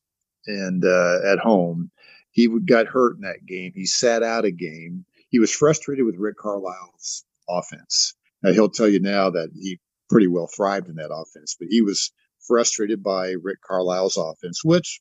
[0.47, 1.91] and uh, at home,
[2.31, 3.71] he got hurt in that game.
[3.75, 5.05] He sat out a game.
[5.29, 8.13] He was frustrated with Rick Carlisle's offense.
[8.43, 9.79] Now, he'll tell you now that he
[10.09, 12.11] pretty well thrived in that offense, but he was
[12.47, 14.99] frustrated by Rick Carlisle's offense, which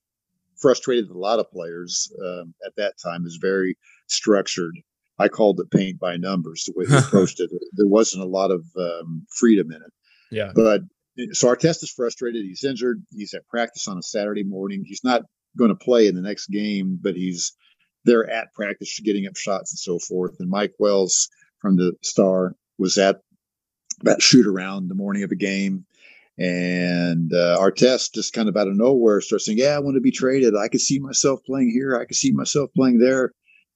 [0.60, 3.24] frustrated a lot of players um, at that time.
[3.24, 3.76] Is very
[4.08, 4.74] structured.
[5.18, 6.64] I called it paint by numbers.
[6.66, 9.92] The way he approached it, there wasn't a lot of um, freedom in it.
[10.30, 10.82] yeah But
[11.32, 12.44] so Artest is frustrated.
[12.44, 13.02] He's injured.
[13.10, 14.84] He's at practice on a Saturday morning.
[14.86, 15.22] He's not
[15.58, 17.52] going to play in the next game, but he's
[18.04, 20.36] there at practice, getting up shots and so forth.
[20.38, 21.28] And Mike Wells
[21.60, 23.20] from the Star was at
[24.02, 25.84] that shoot around the morning of a game.
[26.38, 30.00] And uh, Artest just kind of out of nowhere starts saying, Yeah, I want to
[30.00, 30.56] be traded.
[30.56, 31.98] I could see myself playing here.
[31.98, 33.32] I could see myself playing there.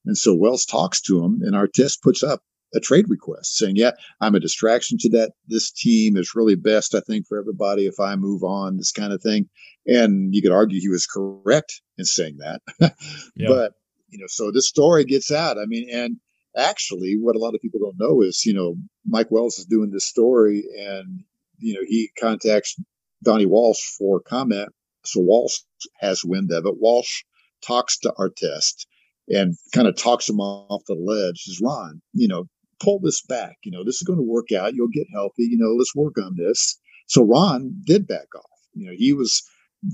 [0.06, 2.40] And so Wells talks to him, and Artest puts up
[2.74, 5.32] a trade request saying, Yeah, I'm a distraction to that.
[5.46, 9.12] This team is really best, I think, for everybody if I move on, this kind
[9.12, 9.48] of thing.
[9.86, 12.62] And you could argue he was correct in saying that.
[13.36, 13.48] Yeah.
[13.48, 13.72] But,
[14.10, 15.58] you know, so this story gets out.
[15.58, 16.18] I mean, and
[16.56, 18.76] actually, what a lot of people don't know is, you know,
[19.06, 21.24] Mike Wells is doing this story and,
[21.58, 22.76] you know, he contacts
[23.22, 24.68] Donnie Walsh for comment.
[25.04, 25.58] So Walsh
[26.00, 26.74] has wind of it.
[26.78, 27.24] Walsh
[27.66, 28.86] talks to Artest
[29.28, 31.42] and kind of talks him off the ledge.
[31.42, 32.44] Says, Ron, you know,
[32.80, 33.56] pull this back.
[33.64, 34.74] You know, this is going to work out.
[34.74, 35.44] You'll get healthy.
[35.44, 36.78] You know, let's work on this.
[37.06, 38.60] So Ron did back off.
[38.74, 39.42] You know, he was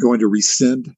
[0.00, 0.94] going to rescind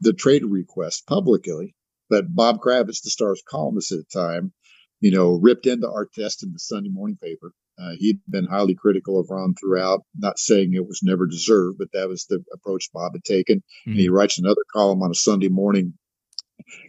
[0.00, 1.74] the trade request publicly.
[2.08, 4.52] But Bob Kravitz, the Star's columnist at the time,
[5.00, 7.52] you know, ripped into Artest in the Sunday morning paper.
[7.80, 11.88] Uh, he'd been highly critical of Ron throughout, not saying it was never deserved, but
[11.92, 13.58] that was the approach Bob had taken.
[13.58, 13.90] Mm-hmm.
[13.92, 15.94] And he writes another column on a Sunday morning.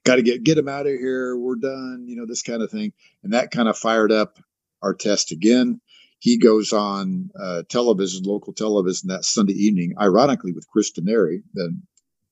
[0.03, 1.38] Got to get get him out of here.
[1.38, 2.03] We're done.
[2.05, 2.91] You know this kind of thing,
[3.23, 4.38] and that kind of fired up
[4.83, 5.79] Artest again.
[6.19, 11.75] He goes on uh, television, local television, that Sunday evening, ironically with Chris Denari, the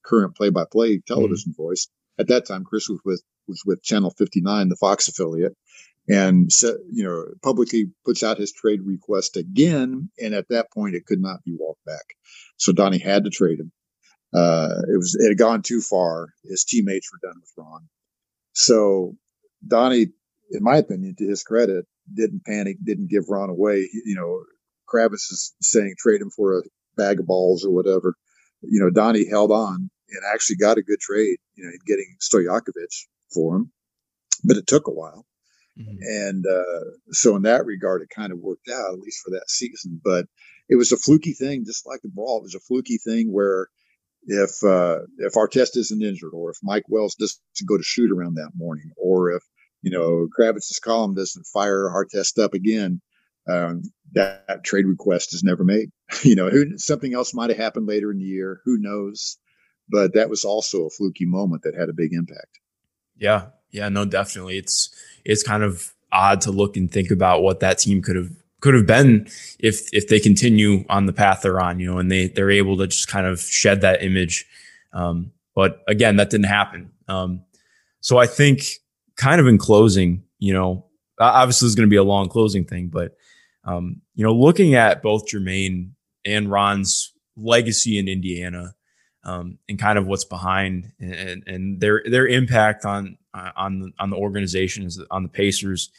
[0.06, 1.64] current play-by-play television mm-hmm.
[1.64, 1.88] voice.
[2.20, 5.58] At that time, Chris was with was with Channel 59, the Fox affiliate,
[6.10, 6.50] and
[6.92, 11.22] you know publicly puts out his trade request again and at that point it could
[11.22, 12.16] not be walked back.
[12.58, 13.72] So donnie had to trade him.
[14.34, 16.34] Uh, it was it had gone too far.
[16.44, 17.88] His teammates were done with ron.
[18.54, 19.16] So
[19.66, 20.08] donnie
[20.52, 23.88] in my opinion to his credit didn't panic didn't give ron away.
[24.06, 24.44] You know
[24.92, 26.64] kravitz is saying trade him for a
[26.98, 28.16] bag of balls or whatever.
[28.64, 33.06] You know donnie held on and actually got a good trade you know getting stojakovic
[33.34, 33.72] for him
[34.44, 35.26] but it took a while
[35.80, 35.98] Mm-hmm.
[36.02, 39.50] And uh, so, in that regard, it kind of worked out, at least for that
[39.50, 40.02] season.
[40.04, 40.26] But
[40.68, 42.40] it was a fluky thing, just like the brawl.
[42.40, 43.70] It was a fluky thing where
[44.26, 48.36] if uh, if Artest isn't injured, or if Mike Wells doesn't go to shoot around
[48.36, 49.44] that morning, or if
[49.82, 53.00] you know Kravitz's column doesn't fire Artest up again,
[53.48, 55.92] um, that, that, trade request is never made.
[56.24, 58.60] you know, who, something else might have happened later in the year.
[58.66, 59.38] Who knows?
[59.90, 62.60] But that was also a fluky moment that had a big impact.
[63.18, 64.58] Yeah, yeah, no, definitely.
[64.58, 64.90] It's
[65.26, 68.74] it's kind of odd to look and think about what that team could have could
[68.74, 69.28] have been
[69.60, 72.78] if if they continue on the path they're on, you know, and they they're able
[72.78, 74.46] to just kind of shed that image.
[74.94, 76.92] Um, but again, that didn't happen.
[77.08, 77.44] Um,
[78.02, 78.64] so I think,
[79.18, 80.86] kind of in closing, you know,
[81.20, 83.16] obviously it's going to be a long closing thing, but
[83.66, 85.92] um, you know, looking at both Jermaine
[86.26, 88.74] and Ron's legacy in Indiana,
[89.30, 93.92] um, and kind of what's behind and, and their their impact on uh, on the,
[94.00, 95.92] on the organizations on the Pacers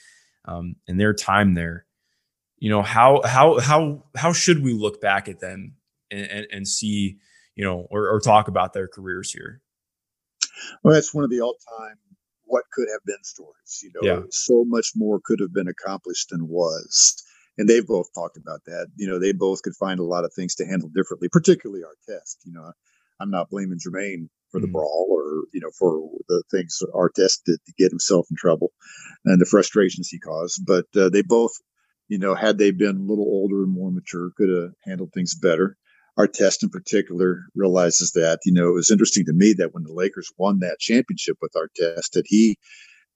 [0.46, 1.86] um, and their time there.
[2.58, 5.76] You know how how how how should we look back at them
[6.10, 7.18] and, and, and see
[7.54, 9.62] you know or, or talk about their careers here?
[10.82, 11.96] Well, that's one of the all-time
[12.44, 13.80] what could have been stories.
[13.82, 14.22] You know, yeah.
[14.30, 17.24] so much more could have been accomplished than was.
[17.58, 18.86] And they've both talked about that.
[18.96, 22.36] You know, they both could find a lot of things to handle differently, particularly Artest.
[22.44, 22.72] You know,
[23.20, 27.44] I'm not blaming Jermaine for the mm brawl or you know for the things Artest
[27.46, 28.72] did to get himself in trouble
[29.24, 30.62] and the frustrations he caused.
[30.66, 31.52] But uh, they both,
[32.08, 35.34] you know, had they been a little older and more mature, could have handled things
[35.34, 35.76] better.
[36.18, 38.40] Artest in particular realizes that.
[38.44, 41.52] You know, it was interesting to me that when the Lakers won that championship with
[41.54, 42.58] Artest, that he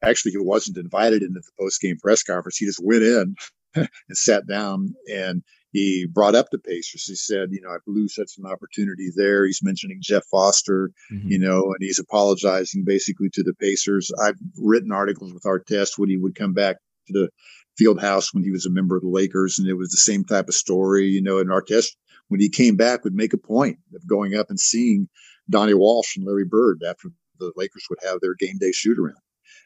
[0.02, 2.56] actually he wasn't invited into the post game press conference.
[2.56, 3.34] He just went in
[3.74, 5.42] and sat down and
[5.74, 7.04] he brought up the Pacers.
[7.04, 9.44] He said, you know, I blew such an opportunity there.
[9.44, 11.28] He's mentioning Jeff Foster, mm-hmm.
[11.28, 14.12] you know, and he's apologizing basically to the Pacers.
[14.22, 16.76] I've written articles with Artest when he would come back
[17.08, 17.28] to the
[17.76, 20.22] field house when he was a member of the Lakers, and it was the same
[20.24, 21.96] type of story, you know, and Artest,
[22.28, 25.08] when he came back, would make a point of going up and seeing
[25.50, 27.08] Donnie Walsh and Larry Bird after
[27.40, 29.18] the Lakers would have their game day shoot around.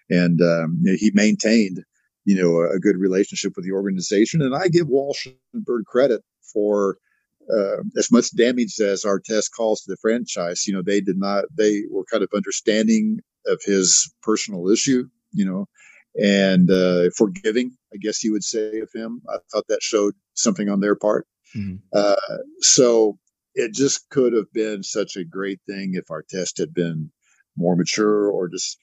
[0.08, 1.84] And um, you know, he maintained–
[2.28, 4.42] you know, a, good relationship with the organization.
[4.42, 6.20] And I give Walsh and Bird credit
[6.52, 6.98] for
[7.50, 10.66] uh, as much damage as Artest calls to the franchise.
[10.66, 15.46] You know, they did not, they were kind of understanding of his personal issue, you
[15.46, 15.68] know,
[16.22, 19.22] and uh, forgiving, I guess you would say, of him.
[19.30, 21.26] I thought that showed something on their part.
[21.56, 21.76] Mm-hmm.
[21.94, 23.18] Uh, so
[23.54, 27.10] it just could have been such a great thing if Artest had been
[27.56, 28.76] more mature or just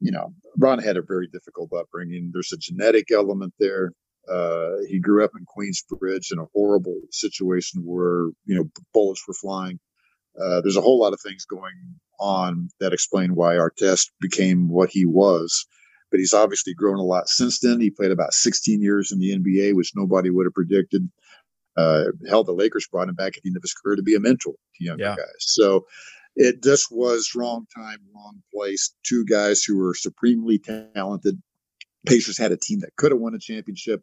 [0.00, 2.30] you know, Ron had a very difficult upbringing.
[2.32, 3.92] There's a genetic element there.
[4.30, 9.34] Uh, he grew up in Queensbridge in a horrible situation where, you know, bullets were
[9.34, 9.78] flying.
[10.40, 11.74] Uh, there's a whole lot of things going
[12.18, 15.66] on that explain why Artest became what he was.
[16.10, 17.80] But he's obviously grown a lot since then.
[17.80, 21.08] He played about 16 years in the NBA, which nobody would have predicted.
[21.76, 24.16] Uh, hell, the Lakers brought him back at the end of his career to be
[24.16, 25.16] a mentor to younger yeah.
[25.16, 25.38] guys.
[25.38, 25.86] So
[26.36, 28.94] it just was wrong time, wrong place.
[29.04, 31.40] Two guys who were supremely talented.
[32.06, 34.02] Pacers had a team that could have won a championship,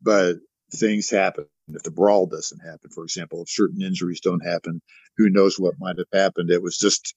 [0.00, 0.36] but
[0.74, 1.46] things happen.
[1.68, 4.80] If the brawl doesn't happen, for example, if certain injuries don't happen,
[5.16, 6.50] who knows what might have happened?
[6.50, 7.14] It was just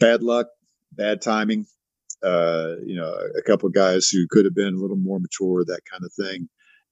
[0.00, 0.46] bad luck,
[0.92, 1.66] bad timing.
[2.22, 5.64] Uh, you know, a couple of guys who could have been a little more mature,
[5.64, 6.48] that kind of thing.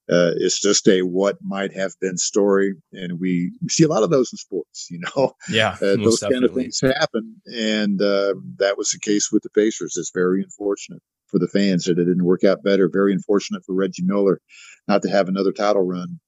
[0.09, 4.11] Uh, it's just a what might have been story, and we, see a lot of
[4.11, 4.87] those in sports.
[4.91, 6.31] You know, yeah, uh, those definitely.
[6.31, 9.97] kind of things happen, and uh, that was the case with the Pacers.
[9.97, 12.89] It's very unfortunate for the fans that it didn't work out better.
[12.89, 14.41] Very unfortunate for Reggie Miller
[14.87, 16.21] not to have another title run,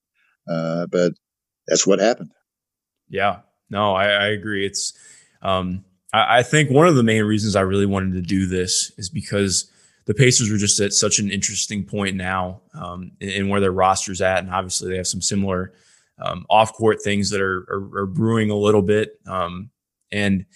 [0.51, 1.13] uh, but
[1.69, 2.33] that's what happened.
[3.09, 3.41] Yeah,
[3.71, 4.67] no, I, I agree.
[4.67, 4.93] It's
[5.41, 8.93] um, I, I think one of the main reasons I really wanted to do this
[8.99, 9.71] is because
[10.09, 13.73] the Pacers were just at such an interesting point now um, in, in, where their
[13.73, 15.75] roster's at, and obviously they have some similar
[16.19, 19.21] um, off-court things that are, are, are brewing a little bit.
[19.27, 19.69] Um,
[20.11, 20.47] and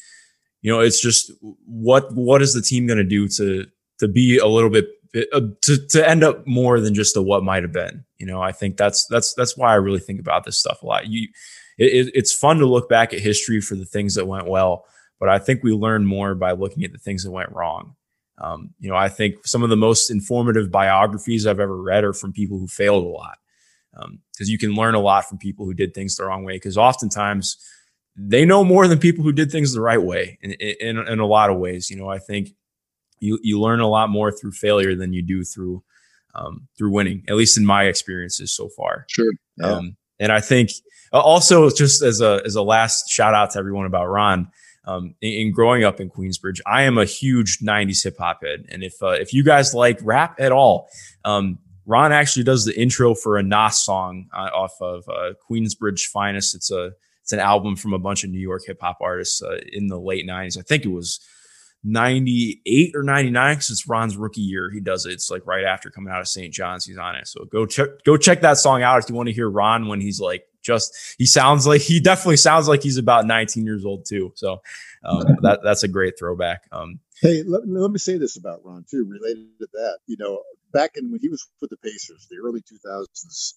[0.62, 1.33] you know, it's just
[1.66, 3.66] what what is the team going to do to
[3.99, 4.89] to be a little bit
[5.35, 8.05] uh, to to end up more than just a what might have been.
[8.16, 10.87] You know, I think that's that's that's why I really think about this stuff a
[10.87, 11.09] lot.
[11.09, 11.29] You,
[11.77, 14.87] it, it's fun to look back at history for the things that went well,
[15.20, 17.97] but I think we learn more by looking at the things that went wrong.
[18.43, 22.12] Um, you know, I think some of the most informative biographies I've ever read are
[22.12, 23.39] from people who failed a lot,
[23.93, 26.55] because um, you can learn a lot from people who did things the wrong way.
[26.55, 27.56] Because oftentimes
[28.16, 31.27] they know more than people who did things the right way in, in, in a
[31.27, 31.89] lot of ways.
[31.89, 32.51] You know, I think
[33.20, 35.85] you you learn a lot more through failure than you do through
[36.35, 37.23] um, through winning.
[37.28, 39.06] At least in my experiences so far.
[39.09, 39.32] Sure.
[39.59, 39.66] Yeah.
[39.66, 40.70] Um, and I think
[41.12, 44.51] also just as a as a last shout out to everyone about Ron.
[44.85, 48.67] Um, in, in, growing up in Queensbridge, I am a huge '90s hip hop head,
[48.69, 50.89] and if uh, if you guys like rap at all,
[51.25, 56.07] um, Ron actually does the intro for a Nas song uh, off of uh, Queensbridge
[56.07, 56.55] Finest.
[56.55, 56.93] It's a
[57.23, 59.99] it's an album from a bunch of New York hip hop artists uh, in the
[59.99, 60.59] late '90s.
[60.59, 61.21] I think it was
[61.85, 64.71] 98 or 99 because it's Ron's rookie year.
[64.71, 65.13] He does it.
[65.13, 66.53] It's like right after coming out of St.
[66.53, 67.27] John's, he's on it.
[67.27, 70.01] So go check go check that song out if you want to hear Ron when
[70.01, 74.05] he's like just he sounds like he definitely sounds like he's about 19 years old
[74.07, 74.33] too.
[74.35, 74.63] So
[75.05, 76.63] um, that that's a great throwback.
[76.73, 79.99] Um, hey, let, let me say this about Ron too, related to that.
[80.07, 83.55] You know, back in when he was with the Pacers, the early 2000s,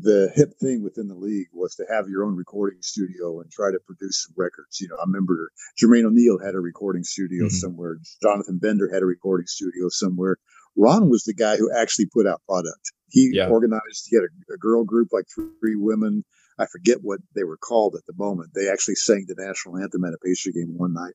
[0.00, 3.70] the hip thing within the league was to have your own recording studio and try
[3.70, 4.80] to produce some records.
[4.80, 5.50] You know, I remember
[5.82, 7.56] Jermaine O'Neal had a recording studio mm-hmm.
[7.56, 7.98] somewhere.
[8.22, 10.36] Jonathan Bender had a recording studio somewhere.
[10.76, 12.92] Ron was the guy who actually put out product.
[13.08, 13.48] He yeah.
[13.48, 16.24] organized, he had a, a, girl group, like three women.
[16.58, 18.50] I forget what they were called at the moment.
[18.54, 21.14] They actually sang the national anthem at a Pacer game one night.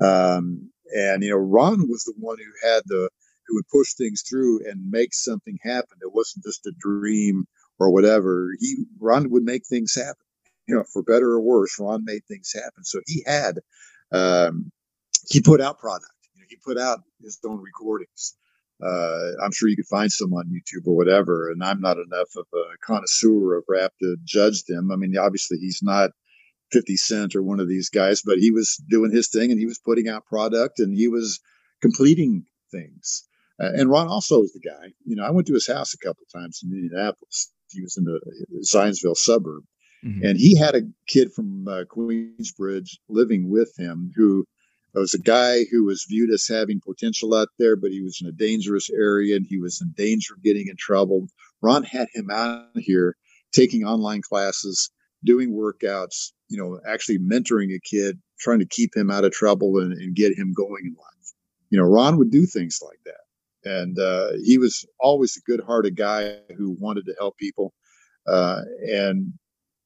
[0.00, 3.08] Um, and, you know, Ron was the one who had the,
[3.46, 5.98] who would push things through and make something happen.
[6.00, 7.46] It wasn't just a dream
[7.78, 10.24] or whatever, he Ron would make things happen.
[10.68, 12.84] You know, for better or worse, Ron made things happen.
[12.84, 13.58] So he had
[14.12, 14.70] um,
[15.28, 16.12] he put out product.
[16.34, 18.36] You know, he put out his own recordings.
[18.84, 21.50] Uh, I'm sure you could find some on YouTube or whatever.
[21.50, 24.90] And I'm not enough of a connoisseur of rap to judge them.
[24.90, 26.10] I mean, obviously he's not
[26.72, 29.66] 50 Cent or one of these guys, but he was doing his thing and he
[29.66, 31.40] was putting out product and he was
[31.80, 33.24] completing things.
[33.60, 34.92] Uh, and Ron also is the guy.
[35.04, 37.96] You know, I went to his house a couple of times in Indianapolis, he was
[37.96, 38.20] in the
[38.64, 39.64] Zionsville suburb.
[40.04, 40.24] Mm-hmm.
[40.24, 44.44] And he had a kid from uh, Queensbridge living with him who
[45.00, 48.28] was a guy who was viewed as having potential out there, but he was in
[48.28, 51.28] a dangerous area and he was in danger of getting in trouble.
[51.62, 53.16] Ron had him out here
[53.52, 54.90] taking online classes,
[55.24, 59.78] doing workouts, you know, actually mentoring a kid, trying to keep him out of trouble
[59.78, 61.32] and, and get him going in life.
[61.70, 63.22] You know, Ron would do things like that
[63.64, 67.72] and uh, he was always a good-hearted guy who wanted to help people.
[68.26, 69.32] Uh, and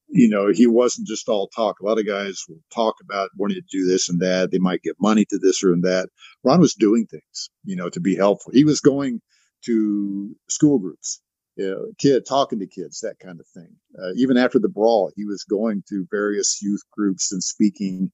[0.09, 1.79] you know, he wasn't just all talk.
[1.79, 4.51] A lot of guys will talk about wanting to do this and that.
[4.51, 6.09] They might give money to this or that.
[6.43, 8.53] Ron was doing things, you know, to be helpful.
[8.53, 9.21] He was going
[9.65, 11.21] to school groups,
[11.55, 13.75] you know, kid talking to kids, that kind of thing.
[14.01, 18.11] Uh, even after the brawl, he was going to various youth groups and speaking,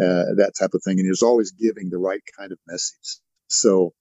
[0.00, 0.98] uh, that type of thing.
[0.98, 3.20] And he was always giving the right kind of message.
[3.46, 3.92] So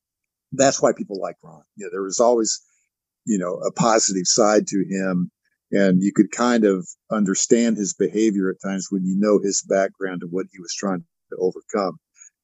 [0.53, 1.63] that's why people like Ron.
[1.75, 2.61] You know, there was always,
[3.25, 5.31] you know, a positive side to him.
[5.71, 10.21] And you could kind of understand his behavior at times when you know his background
[10.21, 11.97] and what he was trying to overcome.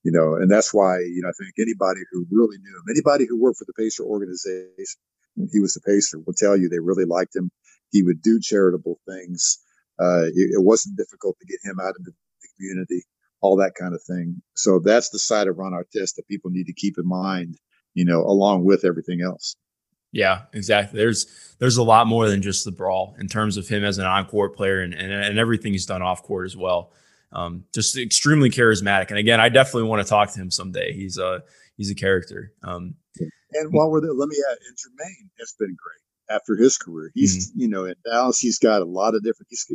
[0.04, 3.26] You know, and that's why, you know, I think anybody who really knew him, anybody
[3.28, 5.02] who worked for the Pacer organization
[5.36, 7.52] when he was a Pacer will tell you they really liked him.
[7.92, 9.60] He would do charitable things.
[10.00, 13.04] Uh, it, it wasn't difficult to get him out into the community,
[13.42, 14.42] all that kind of thing.
[14.56, 17.58] So that's the side of Ron Artest that people need to keep in mind
[17.98, 19.56] you know, along with everything else.
[20.12, 20.98] Yeah, exactly.
[20.98, 21.28] There's
[21.60, 24.56] there's a lot more than just the brawl in terms of him as an on-court
[24.56, 26.94] player and and, and everything he's done off court as well.
[27.34, 29.10] Um, just extremely charismatic.
[29.10, 30.94] And again, I definitely want to talk to him someday.
[30.94, 31.44] He's a
[31.76, 32.54] he's a character.
[32.64, 36.78] Um, and while we're there, let me add, and Jermaine has been great after his
[36.78, 37.12] career.
[37.14, 37.62] He's mm-hmm.
[37.62, 39.48] you know in Dallas, he's got a lot of different.
[39.50, 39.66] He's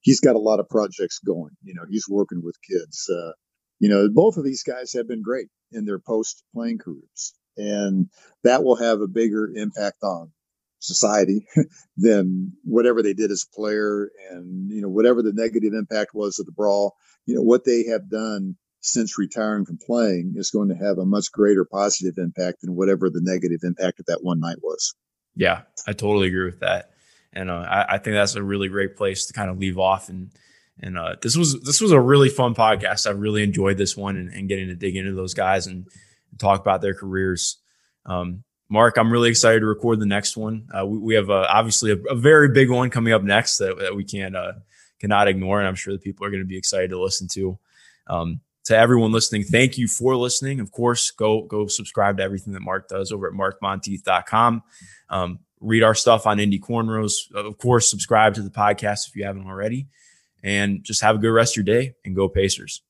[0.00, 1.56] he's got a lot of projects going.
[1.62, 3.08] You know, he's working with kids.
[3.10, 3.32] Uh,
[3.80, 8.08] you know, both of these guys have been great in their post playing careers and
[8.42, 10.32] that will have a bigger impact on
[10.80, 11.46] society
[11.96, 16.38] than whatever they did as a player and you know whatever the negative impact was
[16.38, 16.94] of the brawl.
[17.26, 21.06] You know what they have done since retiring from playing is going to have a
[21.06, 24.94] much greater positive impact than whatever the negative impact of that one night was.
[25.34, 26.90] Yeah i totally agree with that.
[27.32, 30.08] And uh, I, I, think that's a really great place to kind of leave off.
[30.08, 30.30] And
[30.80, 33.06] And uh, this was this was a really fun podcast.
[33.06, 35.86] I really enjoyed this one and, and getting to dig into those guys and, and
[36.38, 37.58] talk about their careers.
[38.06, 40.68] Um, Mark, I'm really excited to record the next one.
[40.72, 43.78] Uh, we, we, have uh, obviously a, a, very big one coming up next that,
[43.78, 44.52] that we can't uh,
[44.98, 47.58] cannot ignore, and I'm sure the people are going to be excited to listen to.
[48.06, 50.60] Um, to everyone listening, thank you for listening.
[50.60, 54.62] Of course, go go subscribe to everything that Mark does over at markmontieth.com.
[55.10, 57.30] Um, read our stuff on Indy Cornrows.
[57.34, 59.88] Of course, subscribe to the podcast if you haven't already,
[60.42, 62.82] and just have a good rest of your day and go Pacers.